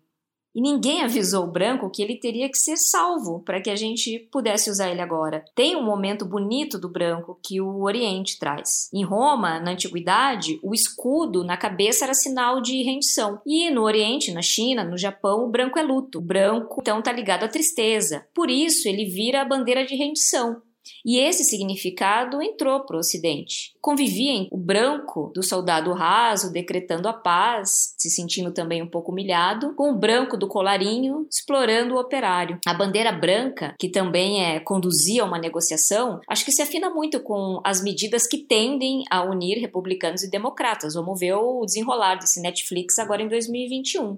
E 0.55 0.61
ninguém 0.61 1.03
avisou 1.03 1.43
o 1.43 1.51
branco 1.51 1.89
que 1.89 2.01
ele 2.01 2.15
teria 2.15 2.47
que 2.47 2.57
ser 2.57 2.77
salvo 2.77 3.41
para 3.41 3.59
que 3.59 3.69
a 3.69 3.75
gente 3.75 4.19
pudesse 4.31 4.69
usar 4.69 4.89
ele 4.89 5.01
agora. 5.01 5.43
Tem 5.53 5.75
um 5.75 5.83
momento 5.83 6.23
bonito 6.23 6.79
do 6.79 6.87
branco 6.87 7.37
que 7.45 7.59
o 7.59 7.81
Oriente 7.81 8.39
traz. 8.39 8.89
Em 8.93 9.03
Roma, 9.03 9.59
na 9.59 9.71
antiguidade, 9.71 10.57
o 10.63 10.73
escudo 10.73 11.43
na 11.43 11.57
cabeça 11.57 12.05
era 12.05 12.13
sinal 12.13 12.61
de 12.61 12.81
rendição. 12.83 13.41
E 13.45 13.69
no 13.69 13.81
Oriente, 13.81 14.31
na 14.31 14.41
China, 14.41 14.85
no 14.85 14.97
Japão, 14.97 15.43
o 15.43 15.51
branco 15.51 15.77
é 15.77 15.83
luto. 15.83 16.19
O 16.19 16.21
branco, 16.21 16.77
então, 16.79 17.01
tá 17.01 17.11
ligado 17.11 17.43
à 17.43 17.49
tristeza. 17.49 18.25
Por 18.33 18.49
isso, 18.49 18.87
ele 18.87 19.03
vira 19.03 19.41
a 19.41 19.45
bandeira 19.45 19.85
de 19.85 19.93
rendição. 19.93 20.61
E 21.05 21.19
esse 21.19 21.43
significado 21.43 22.41
entrou 22.41 22.85
para 22.85 22.95
o 22.95 22.99
Ocidente. 22.99 23.73
Convivia 23.81 24.25
o 24.51 24.57
branco 24.57 25.31
do 25.33 25.43
soldado 25.43 25.93
raso, 25.93 26.51
decretando 26.51 27.07
a 27.07 27.13
paz, 27.13 27.93
se 27.97 28.09
sentindo 28.09 28.51
também 28.51 28.81
um 28.81 28.89
pouco 28.89 29.11
humilhado, 29.11 29.73
com 29.75 29.91
o 29.91 29.97
branco 29.97 30.35
do 30.35 30.47
colarinho, 30.47 31.27
explorando 31.29 31.95
o 31.95 31.99
operário. 31.99 32.59
A 32.65 32.73
bandeira 32.73 33.11
branca, 33.11 33.75
que 33.79 33.89
também 33.89 34.43
é 34.43 34.59
conduzia 34.59 35.23
uma 35.23 35.37
negociação, 35.37 36.19
acho 36.27 36.43
que 36.43 36.51
se 36.51 36.61
afina 36.61 36.89
muito 36.89 37.19
com 37.19 37.61
as 37.63 37.81
medidas 37.81 38.27
que 38.27 38.39
tendem 38.39 39.03
a 39.09 39.23
unir 39.23 39.59
republicanos 39.59 40.23
e 40.23 40.29
democratas. 40.29 40.95
Vamos 40.95 41.19
ver 41.19 41.33
o 41.33 41.65
desenrolar 41.65 42.15
desse 42.15 42.41
Netflix 42.41 42.97
agora 42.99 43.21
em 43.21 43.27
2021. 43.27 44.17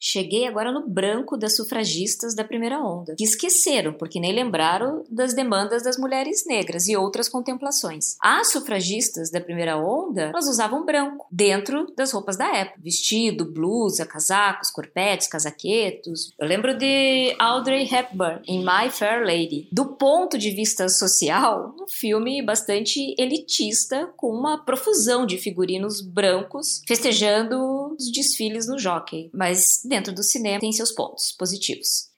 Cheguei 0.00 0.46
agora 0.46 0.72
no 0.72 0.88
branco 0.88 1.36
das 1.36 1.56
sufragistas 1.56 2.34
da 2.34 2.44
primeira 2.44 2.80
onda, 2.80 3.14
que 3.16 3.24
esqueceram, 3.24 3.92
porque 3.92 4.20
nem 4.20 4.32
lembraram 4.32 5.04
das 5.10 5.34
demandas 5.34 5.82
das 5.82 5.98
mulheres 5.98 6.44
negras 6.46 6.86
e 6.86 6.96
outras 6.96 7.28
contemplações. 7.28 8.16
As 8.22 8.52
sufragistas 8.52 9.30
da 9.30 9.40
primeira 9.40 9.76
onda, 9.76 10.22
elas 10.22 10.48
usavam 10.48 10.84
branco, 10.84 11.26
dentro 11.30 11.92
das 11.96 12.12
roupas 12.12 12.36
da 12.36 12.46
época. 12.56 12.80
Vestido, 12.82 13.44
blusa, 13.44 14.06
casacos, 14.06 14.70
corpetes, 14.70 15.28
casaquetos. 15.28 16.32
Eu 16.38 16.46
lembro 16.46 16.76
de 16.76 17.34
Audrey 17.38 17.88
Hepburn 17.92 18.40
em 18.46 18.60
My 18.60 18.90
Fair 18.90 19.24
Lady. 19.24 19.68
Do 19.72 19.96
ponto 19.96 20.38
de 20.38 20.50
vista 20.50 20.88
social, 20.88 21.74
um 21.80 21.88
filme 21.88 22.42
bastante 22.42 23.14
elitista, 23.18 24.10
com 24.16 24.30
uma 24.30 24.64
profusão 24.64 25.26
de 25.26 25.38
figurinos 25.38 26.00
brancos 26.00 26.82
festejando 26.86 27.87
os 27.94 28.10
desfiles 28.12 28.66
no 28.66 28.78
jockey. 28.78 29.30
Mas 29.32 29.82
dentro 29.84 30.12
do 30.12 30.22
cinema 30.22 30.60
tem 30.60 30.72
seus 30.72 30.92
pontos 30.92 31.32
positivos. 31.32 32.08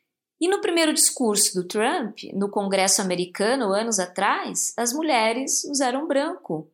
E 0.41 0.49
no 0.49 0.61
primeiro 0.61 0.95
discurso 0.95 1.55
do 1.55 1.69
Trump, 1.69 2.21
no 2.33 2.49
Congresso 2.49 3.03
americano, 3.03 3.75
anos 3.75 3.99
atrás, 3.99 4.73
as 4.77 4.93
mulheres 4.93 5.65
usaram 5.65 6.09
branco. 6.09 6.71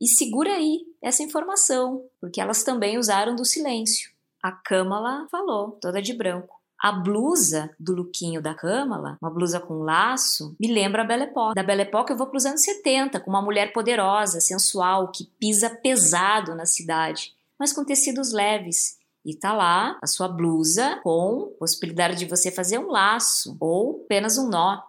E 0.00 0.08
segura 0.08 0.54
aí 0.54 0.86
essa 1.02 1.22
informação, 1.22 2.04
porque 2.20 2.40
elas 2.40 2.62
também 2.62 2.96
usaram 2.96 3.36
do 3.36 3.44
silêncio. 3.44 4.10
A 4.42 4.50
Kamala 4.52 5.26
falou, 5.30 5.72
toda 5.72 6.00
de 6.00 6.14
branco. 6.14 6.56
A 6.80 6.92
blusa 6.92 7.74
do 7.78 7.92
lookinho 7.92 8.40
da 8.40 8.54
Kamala, 8.54 9.18
uma 9.20 9.30
blusa 9.30 9.58
com 9.58 9.82
laço, 9.82 10.54
me 10.60 10.72
lembra 10.72 11.02
a 11.02 11.04
Belle 11.04 11.24
Époque. 11.24 11.54
Da 11.56 11.62
Belle 11.64 11.82
Époque 11.82 12.12
eu 12.12 12.16
vou 12.16 12.28
para 12.28 12.36
os 12.36 12.46
anos 12.46 12.62
70, 12.62 13.18
com 13.18 13.30
uma 13.30 13.42
mulher 13.42 13.72
poderosa, 13.72 14.40
sensual, 14.40 15.10
que 15.10 15.24
pisa 15.40 15.68
pesado 15.68 16.54
na 16.54 16.64
cidade, 16.64 17.34
mas 17.58 17.72
com 17.72 17.84
tecidos 17.84 18.32
leves 18.32 18.98
e 19.24 19.34
tá 19.34 19.52
lá 19.52 19.98
a 20.02 20.06
sua 20.06 20.28
blusa 20.28 21.00
com 21.02 21.54
possibilidade 21.58 22.16
de 22.16 22.26
você 22.26 22.50
fazer 22.50 22.78
um 22.78 22.88
laço 22.88 23.56
ou 23.60 24.02
apenas 24.04 24.38
um 24.38 24.48
nó. 24.48 24.80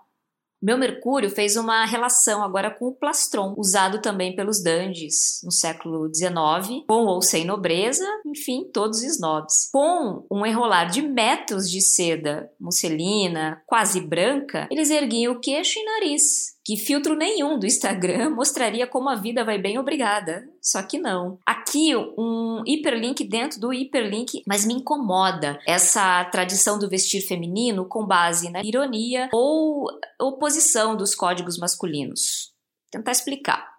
Meu 0.62 0.78
Mercúrio 0.78 1.30
fez 1.30 1.56
uma 1.56 1.86
relação 1.86 2.44
agora 2.44 2.70
com 2.70 2.88
o 2.88 2.94
plastron, 2.94 3.56
usado 3.58 4.02
também 4.02 4.36
pelos 4.36 4.62
dandies 4.62 5.40
no 5.42 5.52
século 5.54 6.14
XIX, 6.14 6.84
com 6.86 7.06
ou 7.06 7.22
sem 7.22 7.46
nobreza, 7.46 8.06
enfim, 8.26 8.70
todos 8.74 9.02
snobs. 9.02 9.70
Com 9.72 10.26
um 10.30 10.46
enrolar 10.46 10.90
de 10.90 11.02
metros 11.02 11.72
de 11.72 11.80
seda 11.80 12.52
musselina, 12.60 13.62
quase 13.66 14.02
branca, 14.02 14.68
eles 14.70 14.90
erguiam 14.90 15.32
o 15.32 15.40
queixo 15.40 15.80
e 15.80 15.86
nariz, 15.86 16.58
que 16.66 16.76
filtro 16.76 17.16
nenhum 17.16 17.58
do 17.58 17.66
Instagram 17.66 18.32
mostraria 18.36 18.86
como 18.86 19.08
a 19.08 19.16
vida 19.16 19.46
vai 19.46 19.58
bem, 19.58 19.80
obrigada. 19.80 20.44
Só 20.62 20.84
que 20.84 21.00
não. 21.00 21.40
Aqui, 21.70 21.96
um 21.96 22.64
hiperlink 22.66 23.24
dentro 23.24 23.60
do 23.60 23.72
hiperlink, 23.72 24.42
mas 24.48 24.66
me 24.66 24.74
incomoda 24.74 25.60
essa 25.68 26.26
tradição 26.26 26.80
do 26.80 26.90
vestir 26.90 27.22
feminino 27.22 27.86
com 27.86 28.08
base 28.08 28.50
na 28.50 28.64
ironia 28.64 29.30
ou 29.32 29.86
oposição 30.20 30.98
dos 30.98 31.14
códigos 31.14 31.60
masculinos. 31.60 32.52
Vou 32.86 33.00
tentar 33.00 33.12
explicar. 33.12 33.70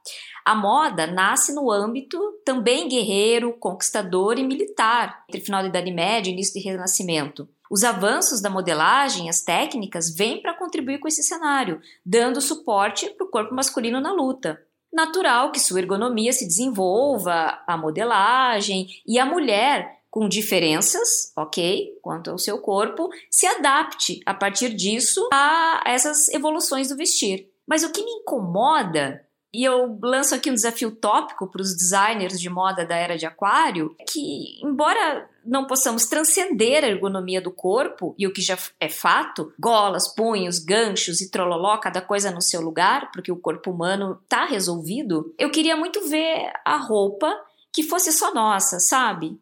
A 0.46 0.54
moda 0.54 1.08
nasce 1.08 1.52
no 1.52 1.68
âmbito 1.68 2.16
também 2.44 2.88
guerreiro, 2.88 3.58
conquistador 3.58 4.38
e 4.38 4.44
militar, 4.44 5.24
entre 5.28 5.40
final 5.40 5.60
da 5.62 5.68
Idade 5.68 5.90
Média 5.90 6.30
e 6.30 6.32
início 6.32 6.54
do 6.54 6.64
Renascimento. 6.64 7.48
Os 7.68 7.82
avanços 7.82 8.40
da 8.40 8.48
modelagem, 8.48 9.28
as 9.28 9.42
técnicas, 9.42 10.14
vêm 10.14 10.40
para 10.40 10.54
contribuir 10.54 11.00
com 11.00 11.08
esse 11.08 11.24
cenário, 11.24 11.80
dando 12.06 12.40
suporte 12.40 13.10
para 13.10 13.26
o 13.26 13.30
corpo 13.30 13.52
masculino 13.52 14.00
na 14.00 14.12
luta. 14.12 14.64
Natural 14.92 15.52
que 15.52 15.60
sua 15.60 15.80
ergonomia 15.80 16.32
se 16.32 16.46
desenvolva, 16.46 17.62
a 17.66 17.76
modelagem 17.76 18.88
e 19.06 19.18
a 19.18 19.24
mulher, 19.24 20.00
com 20.10 20.28
diferenças, 20.28 21.32
ok, 21.36 21.98
quanto 22.02 22.30
ao 22.30 22.38
seu 22.38 22.58
corpo, 22.58 23.08
se 23.30 23.46
adapte 23.46 24.20
a 24.26 24.34
partir 24.34 24.74
disso 24.74 25.28
a 25.32 25.82
essas 25.86 26.28
evoluções 26.28 26.88
do 26.88 26.96
vestir. 26.96 27.48
Mas 27.66 27.84
o 27.84 27.92
que 27.92 28.04
me 28.04 28.10
incomoda 28.10 29.24
e 29.52 29.64
eu 29.64 29.98
lanço 30.00 30.34
aqui 30.34 30.50
um 30.50 30.54
desafio 30.54 30.92
tópico 30.92 31.46
para 31.48 31.60
os 31.60 31.74
designers 31.74 32.40
de 32.40 32.48
moda 32.48 32.84
da 32.86 32.94
era 32.94 33.18
de 33.18 33.26
Aquário, 33.26 33.96
que 34.08 34.60
embora 34.62 35.28
não 35.44 35.66
possamos 35.66 36.04
transcender 36.06 36.84
a 36.84 36.88
ergonomia 36.88 37.40
do 37.40 37.50
corpo 37.50 38.14
e 38.16 38.26
o 38.26 38.32
que 38.32 38.40
já 38.40 38.56
é 38.78 38.88
fato, 38.88 39.52
golas, 39.58 40.06
punhos, 40.06 40.60
ganchos 40.60 41.20
e 41.20 41.30
trololó, 41.30 41.78
cada 41.78 42.00
coisa 42.00 42.30
no 42.30 42.40
seu 42.40 42.60
lugar, 42.60 43.10
porque 43.10 43.32
o 43.32 43.40
corpo 43.40 43.70
humano 43.72 44.22
tá 44.28 44.44
resolvido, 44.44 45.34
eu 45.36 45.50
queria 45.50 45.76
muito 45.76 46.08
ver 46.08 46.52
a 46.64 46.76
roupa 46.76 47.34
que 47.72 47.82
fosse 47.82 48.12
só 48.12 48.32
nossa, 48.32 48.78
sabe? 48.78 49.40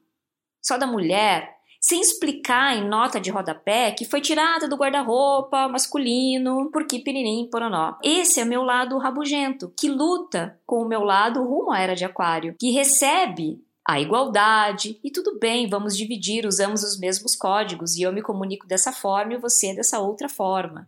Só 0.62 0.78
da 0.78 0.86
mulher, 0.86 1.57
sem 1.80 2.00
explicar 2.00 2.76
em 2.76 2.88
nota 2.88 3.20
de 3.20 3.30
rodapé 3.30 3.92
que 3.92 4.04
foi 4.04 4.20
tirada 4.20 4.68
do 4.68 4.76
guarda-roupa 4.76 5.68
masculino, 5.68 6.70
porque 6.72 6.98
piririm, 6.98 7.48
poronó. 7.50 7.94
Esse 8.02 8.40
é 8.40 8.44
meu 8.44 8.62
lado 8.62 8.98
rabugento, 8.98 9.72
que 9.78 9.88
luta 9.88 10.58
com 10.66 10.82
o 10.82 10.88
meu 10.88 11.02
lado 11.02 11.42
rumo 11.42 11.70
à 11.70 11.80
era 11.80 11.94
de 11.94 12.04
aquário, 12.04 12.54
que 12.58 12.70
recebe 12.70 13.62
a 13.86 14.00
igualdade 14.00 14.98
e 15.02 15.10
tudo 15.10 15.38
bem, 15.38 15.68
vamos 15.68 15.96
dividir, 15.96 16.44
usamos 16.44 16.82
os 16.82 16.98
mesmos 16.98 17.34
códigos 17.34 17.96
e 17.96 18.02
eu 18.02 18.12
me 18.12 18.20
comunico 18.20 18.66
dessa 18.66 18.92
forma 18.92 19.34
e 19.34 19.38
você 19.38 19.74
dessa 19.74 19.98
outra 19.98 20.28
forma. 20.28 20.86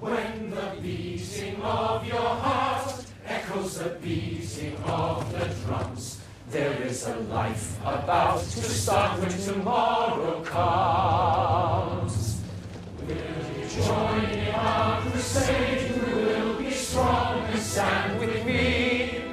When 0.00 0.50
the 0.50 0.80
beating 0.80 1.60
of 1.60 2.06
your 2.06 2.20
heart 2.20 3.07
echoes 3.28 3.78
the 3.78 3.90
beating 4.00 4.76
of 4.84 5.30
the 5.32 5.44
drums, 5.64 6.20
there 6.50 6.72
is 6.82 7.06
a 7.06 7.16
life 7.30 7.78
about 7.82 8.40
to 8.40 8.62
start 8.62 9.20
when 9.20 9.30
tomorrow 9.30 10.42
comes. 10.42 12.40
Will 13.06 13.16
you 13.16 13.68
join 13.68 14.24
in 14.30 14.54
our 14.54 15.02
crusade? 15.02 15.90
Who 15.90 16.16
will 16.16 16.58
be 16.58 16.70
strong 16.70 17.44
and 17.44 17.60
stand 17.60 18.18
with 18.18 18.46
me? 18.46 19.24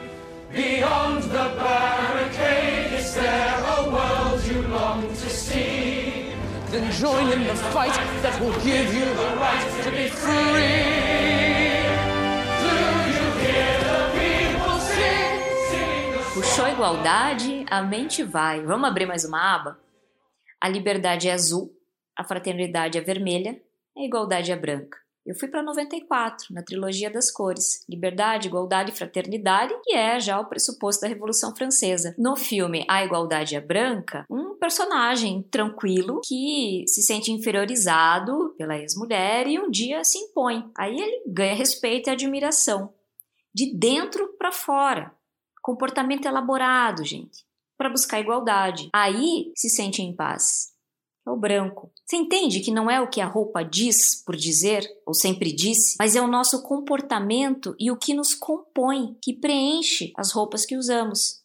Beyond 0.52 1.24
the 1.24 1.56
barricade, 1.58 2.94
is 3.00 3.16
there 3.16 3.64
a 3.78 3.90
world 3.90 4.44
you 4.46 4.62
long 4.68 5.08
to 5.08 5.30
see? 5.30 6.34
Then 6.68 6.92
join 6.92 7.32
in 7.32 7.48
the 7.48 7.56
fight 7.56 7.96
that 8.22 8.42
will 8.42 8.60
give 8.62 8.94
you 8.94 9.06
the 9.06 9.38
right 9.38 9.84
to 9.84 9.92
be 9.92 10.10
free. 10.10 11.65
Puxou 16.56 16.68
a 16.68 16.72
igualdade, 16.72 17.66
a 17.70 17.82
mente 17.82 18.24
vai. 18.24 18.64
Vamos 18.64 18.88
abrir 18.88 19.06
mais 19.06 19.26
uma 19.26 19.56
aba? 19.56 19.78
A 20.62 20.70
liberdade 20.70 21.28
é 21.28 21.34
azul, 21.34 21.70
a 22.18 22.24
fraternidade 22.24 22.98
é 22.98 23.02
vermelha, 23.02 23.62
a 23.98 24.02
igualdade 24.02 24.54
é 24.54 24.56
branca. 24.56 24.98
Eu 25.26 25.36
fui 25.36 25.50
para 25.50 25.62
94, 25.62 26.54
na 26.56 26.64
trilogia 26.64 27.12
das 27.12 27.30
cores. 27.30 27.84
Liberdade, 27.90 28.48
igualdade 28.48 28.92
e 28.92 28.96
fraternidade, 28.96 29.76
que 29.84 29.96
é 29.96 30.18
já 30.18 30.40
o 30.40 30.46
pressuposto 30.46 31.02
da 31.02 31.10
Revolução 31.10 31.54
Francesa. 31.54 32.16
No 32.18 32.38
filme 32.38 32.86
A 32.88 33.04
Igualdade 33.04 33.54
é 33.54 33.60
Branca, 33.60 34.24
um 34.30 34.56
personagem 34.58 35.44
tranquilo 35.52 36.22
que 36.24 36.86
se 36.88 37.02
sente 37.02 37.34
inferiorizado 37.34 38.56
pela 38.58 38.78
ex-mulher 38.78 39.46
e 39.46 39.60
um 39.60 39.70
dia 39.70 40.06
se 40.06 40.18
impõe. 40.20 40.72
Aí 40.78 40.98
ele 40.98 41.22
ganha 41.28 41.54
respeito 41.54 42.10
e 42.10 42.12
admiração. 42.12 42.94
De 43.54 43.78
dentro 43.78 44.38
para 44.38 44.54
fora. 44.54 45.12
Comportamento 45.66 46.28
elaborado, 46.28 47.04
gente, 47.04 47.44
para 47.76 47.90
buscar 47.90 48.20
igualdade. 48.20 48.88
Aí 48.94 49.52
se 49.56 49.68
sente 49.68 50.00
em 50.00 50.16
paz. 50.16 50.72
é 51.28 51.32
o 51.32 51.36
branco. 51.36 51.92
Você 52.06 52.18
entende 52.18 52.60
que 52.60 52.70
não 52.70 52.88
é 52.88 53.02
o 53.02 53.10
que 53.10 53.20
a 53.20 53.26
roupa 53.26 53.64
diz 53.64 54.24
por 54.24 54.36
dizer, 54.36 54.88
ou 55.08 55.16
sempre 55.16 55.52
disse, 55.52 55.96
mas 55.98 56.16
é 56.16 56.22
o 56.22 56.28
nosso 56.28 56.62
comportamento 56.62 57.76
e 57.80 57.90
o 57.90 57.98
que 57.98 58.14
nos 58.14 58.36
compõe, 58.36 59.18
que 59.20 59.34
preenche 59.34 60.14
as 60.16 60.32
roupas 60.32 60.68
que 60.68 60.78
usamos. 60.78 61.42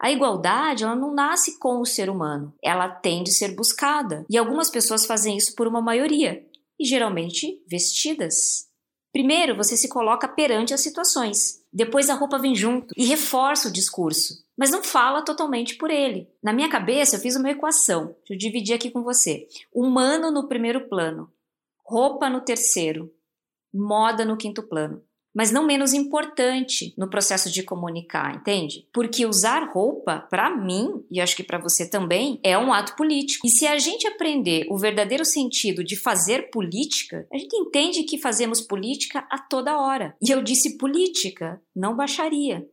A 0.00 0.12
igualdade, 0.12 0.84
ela 0.84 0.94
não 0.94 1.12
nasce 1.12 1.58
com 1.58 1.80
o 1.80 1.84
ser 1.84 2.08
humano, 2.08 2.54
ela 2.62 2.88
tem 2.88 3.24
de 3.24 3.32
ser 3.32 3.56
buscada. 3.56 4.24
E 4.30 4.38
algumas 4.38 4.70
pessoas 4.70 5.04
fazem 5.04 5.36
isso 5.36 5.56
por 5.56 5.66
uma 5.66 5.82
maioria, 5.82 6.46
e 6.78 6.84
geralmente 6.84 7.60
vestidas. 7.68 8.68
Primeiro, 9.12 9.56
você 9.56 9.76
se 9.76 9.88
coloca 9.88 10.28
perante 10.28 10.72
as 10.72 10.82
situações. 10.82 11.59
Depois 11.72 12.10
a 12.10 12.14
roupa 12.14 12.38
vem 12.38 12.54
junto 12.54 12.94
e 12.96 13.04
reforça 13.04 13.68
o 13.68 13.72
discurso, 13.72 14.44
mas 14.56 14.70
não 14.70 14.82
fala 14.82 15.22
totalmente 15.22 15.76
por 15.76 15.90
ele. 15.90 16.28
Na 16.42 16.52
minha 16.52 16.68
cabeça, 16.68 17.16
eu 17.16 17.20
fiz 17.20 17.36
uma 17.36 17.50
equação. 17.50 18.06
Deixa 18.18 18.34
eu 18.34 18.38
dividir 18.38 18.74
aqui 18.74 18.90
com 18.90 19.02
você. 19.02 19.46
Humano 19.72 20.30
no 20.30 20.48
primeiro 20.48 20.88
plano, 20.88 21.32
roupa 21.84 22.28
no 22.28 22.40
terceiro, 22.40 23.12
moda 23.72 24.24
no 24.24 24.36
quinto 24.36 24.62
plano 24.62 25.02
mas 25.34 25.50
não 25.50 25.66
menos 25.66 25.92
importante 25.92 26.92
no 26.96 27.08
processo 27.08 27.50
de 27.50 27.62
comunicar, 27.62 28.34
entende? 28.34 28.86
Porque 28.92 29.26
usar 29.26 29.70
roupa, 29.72 30.26
para 30.30 30.54
mim, 30.54 31.04
e 31.10 31.20
acho 31.20 31.36
que 31.36 31.42
para 31.42 31.58
você 31.58 31.88
também, 31.88 32.40
é 32.42 32.58
um 32.58 32.72
ato 32.72 32.96
político. 32.96 33.46
E 33.46 33.50
se 33.50 33.66
a 33.66 33.78
gente 33.78 34.06
aprender 34.06 34.66
o 34.68 34.76
verdadeiro 34.76 35.24
sentido 35.24 35.84
de 35.84 35.96
fazer 35.96 36.50
política, 36.50 37.26
a 37.32 37.38
gente 37.38 37.56
entende 37.56 38.02
que 38.02 38.18
fazemos 38.18 38.60
política 38.60 39.26
a 39.30 39.38
toda 39.38 39.80
hora. 39.80 40.16
E 40.20 40.30
eu 40.30 40.42
disse 40.42 40.76
política, 40.76 41.60
não 41.74 41.96
baixaria. 41.96 42.66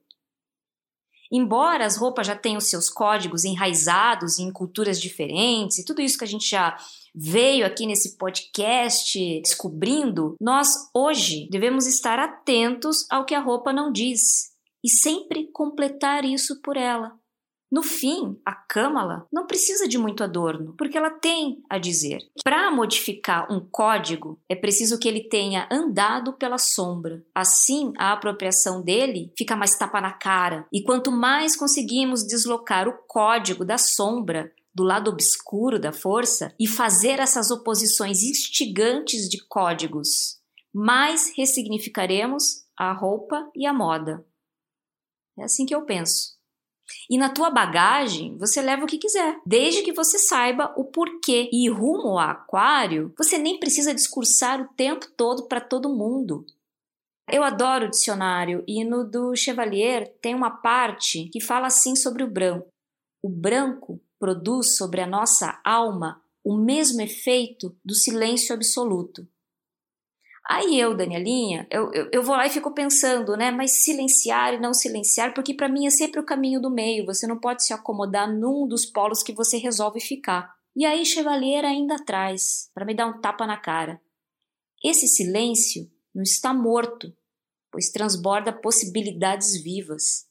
Embora 1.32 1.86
as 1.86 1.98
roupas 1.98 2.26
já 2.26 2.36
tenham 2.36 2.62
seus 2.62 2.90
códigos 2.90 3.44
enraizados 3.44 4.40
em 4.40 4.52
culturas 4.52 5.00
diferentes 5.00 5.78
e 5.78 5.86
tudo 5.86 6.02
isso 6.02 6.18
que 6.18 6.24
a 6.24 6.28
gente 6.28 6.50
já 6.50 6.78
veio 7.20 7.66
aqui 7.66 7.88
nesse 7.88 8.16
podcast 8.16 9.42
descobrindo, 9.42 10.36
nós 10.40 10.68
hoje 10.94 11.48
devemos 11.50 11.88
estar 11.88 12.20
atentos 12.20 13.08
ao 13.10 13.26
que 13.26 13.34
a 13.34 13.40
roupa 13.40 13.74
não 13.74 13.92
diz 13.92 14.52
e 14.84 14.90
sempre 14.90 15.50
completar 15.52 16.24
isso 16.24 16.62
por 16.62 16.78
ela. 16.78 17.18
No 17.70 17.84
fim, 17.84 18.40
a 18.46 18.54
Câmara 18.54 19.26
não 19.32 19.46
precisa 19.46 19.90
de 19.90 19.98
muito 19.98 20.24
adorno, 20.24 20.74
porque 20.78 20.98
ela 20.98 21.10
tem 21.10 21.62
a 21.70 21.78
dizer. 21.78 22.20
Para 22.42 22.72
modificar 22.72 23.52
um 23.52 23.60
código, 23.60 24.40
é 24.48 24.56
preciso 24.56 24.98
que 24.98 25.08
ele 25.08 25.28
tenha 25.28 25.68
andado 25.70 26.32
pela 26.32 26.58
sombra. 26.58 27.26
Assim, 27.36 27.92
a 27.98 28.14
apropriação 28.14 28.82
dele 28.82 29.34
fica 29.38 29.54
mais 29.54 29.78
tapa 29.78 30.00
na 30.00 30.14
cara. 30.14 30.66
E 30.72 30.82
quanto 30.82 31.12
mais 31.12 31.58
conseguimos 31.58 32.26
deslocar 32.26 32.88
o 32.88 32.98
código 33.06 33.66
da 33.66 33.78
sombra 33.78 34.50
do 34.78 34.84
lado 34.84 35.10
obscuro 35.10 35.80
da 35.80 35.92
força 35.92 36.54
e 36.60 36.68
fazer 36.68 37.20
essas 37.20 37.50
oposições 37.50 38.22
instigantes 38.22 39.28
de 39.28 39.44
códigos, 39.48 40.40
mais 40.72 41.36
ressignificaremos 41.36 42.64
a 42.78 42.94
roupa 42.94 43.50
e 43.56 43.66
a 43.66 43.74
moda. 43.74 44.24
É 45.36 45.46
assim 45.46 45.66
que 45.66 45.74
eu 45.74 45.84
penso. 45.84 46.38
E 47.10 47.18
na 47.18 47.30
tua 47.30 47.50
bagagem, 47.50 48.38
você 48.38 48.62
leva 48.62 48.84
o 48.84 48.88
que 48.88 49.00
quiser, 49.00 49.42
desde 49.44 49.82
que 49.82 49.92
você 49.92 50.20
saiba 50.20 50.72
o 50.78 50.86
porquê. 50.86 51.50
E 51.52 51.68
rumo 51.70 52.10
ao 52.10 52.20
aquário, 52.20 53.12
você 53.18 53.40
nem 53.40 53.60
precisa 53.60 53.96
discursar 53.96 54.62
o 54.62 54.68
tempo 54.76 55.08
todo 55.18 55.48
para 55.48 55.60
todo 55.60 55.90
mundo. 55.90 56.46
Eu 57.28 57.44
adoro 57.44 57.88
o 57.88 57.90
dicionário 57.90 58.64
e 58.68 58.86
no 58.86 59.04
do 59.04 59.36
Chevalier 59.36 60.16
tem 60.22 60.36
uma 60.36 60.52
parte 60.52 61.30
que 61.30 61.42
fala 61.42 61.66
assim 61.66 61.96
sobre 61.96 62.24
o 62.24 62.30
branco. 62.30 62.68
O 63.24 63.28
branco 63.28 64.00
produz 64.20 64.78
sobre 64.78 65.02
a 65.02 65.08
nossa 65.08 65.60
alma 65.64 66.22
o 66.44 66.58
mesmo 66.58 67.02
efeito 67.02 67.76
do 67.84 67.94
silêncio 67.94 68.56
absoluto. 68.56 69.28
Aí 70.50 70.80
eu, 70.80 70.96
Danielinha, 70.96 71.68
eu, 71.70 71.92
eu, 71.92 72.10
eu, 72.10 72.24
vou 72.24 72.34
lá 72.34 72.48
e 72.48 72.50
fico 72.50 72.74
pensando, 72.74 73.36
né? 73.36 73.52
Mas 73.52 73.84
silenciar 73.84 74.54
e 74.54 74.60
não 74.60 74.74
silenciar, 74.74 75.34
porque 75.34 75.54
para 75.54 75.68
mim 75.68 75.86
é 75.86 75.90
sempre 75.90 76.22
o 76.22 76.26
caminho 76.26 76.62
do 76.62 76.72
meio. 76.72 77.06
Você 77.06 77.28
não 77.28 77.38
pode 77.38 77.66
se 77.66 77.74
acomodar 77.74 78.34
num 78.34 78.66
dos 78.66 78.86
polos 78.86 79.22
que 79.22 79.34
você 79.34 79.58
resolve 79.58 80.00
ficar. 80.00 80.56
E 80.74 80.86
aí 80.86 81.06
Chevalier 81.06 81.66
ainda 81.66 81.96
atrás, 81.96 82.72
para 82.74 82.86
me 82.86 82.96
dar 82.96 83.08
um 83.08 83.20
tapa 83.20 83.46
na 83.46 83.58
cara. 83.58 84.00
Esse 84.82 85.06
silêncio 85.06 85.92
não 86.16 86.24
está 86.24 86.54
morto, 86.54 87.14
pois 87.70 87.90
transborda 87.90 88.54
possibilidades 88.54 89.62
vivas. 89.62 90.27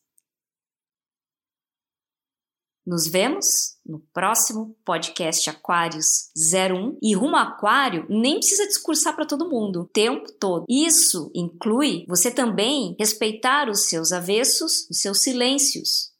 Nos 2.87 3.09
vemos 3.09 3.77
no 3.85 3.99
próximo 4.15 4.77
podcast 4.85 5.51
Aquários 5.51 6.31
01. 6.37 6.97
E 7.03 7.17
rumo 7.17 7.35
aquário 7.35 8.07
nem 8.09 8.39
precisa 8.39 8.65
discursar 8.65 9.17
para 9.17 9.27
todo 9.27 9.51
mundo 9.51 9.81
o 9.81 9.89
tempo 9.89 10.31
todo. 10.39 10.65
Isso 10.69 11.29
inclui 11.35 12.05
você 12.07 12.31
também 12.31 12.95
respeitar 12.97 13.69
os 13.69 13.89
seus 13.89 14.13
avessos, 14.13 14.89
os 14.89 15.01
seus 15.01 15.21
silêncios 15.21 16.13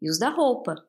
e 0.00 0.08
os 0.08 0.18
da 0.18 0.30
roupa. 0.30 0.82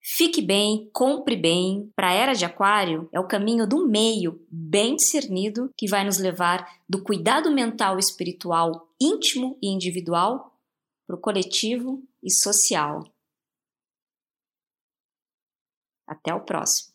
Fique 0.00 0.40
bem, 0.40 0.88
compre 0.92 1.34
bem. 1.34 1.90
Para 1.96 2.10
a 2.10 2.14
era 2.14 2.32
de 2.32 2.44
Aquário 2.44 3.08
é 3.12 3.18
o 3.18 3.26
caminho 3.26 3.66
do 3.66 3.88
meio, 3.88 4.46
bem 4.48 4.94
discernido, 4.94 5.70
que 5.76 5.88
vai 5.88 6.04
nos 6.04 6.18
levar 6.18 6.68
do 6.88 7.02
cuidado 7.02 7.50
mental 7.50 7.96
e 7.96 8.00
espiritual 8.00 8.88
íntimo 9.00 9.58
e 9.60 9.66
individual 9.68 10.56
para 11.04 11.16
o 11.16 11.20
coletivo 11.20 12.00
e 12.22 12.30
social. 12.32 13.11
Até 16.06 16.34
o 16.34 16.40
próximo. 16.40 16.91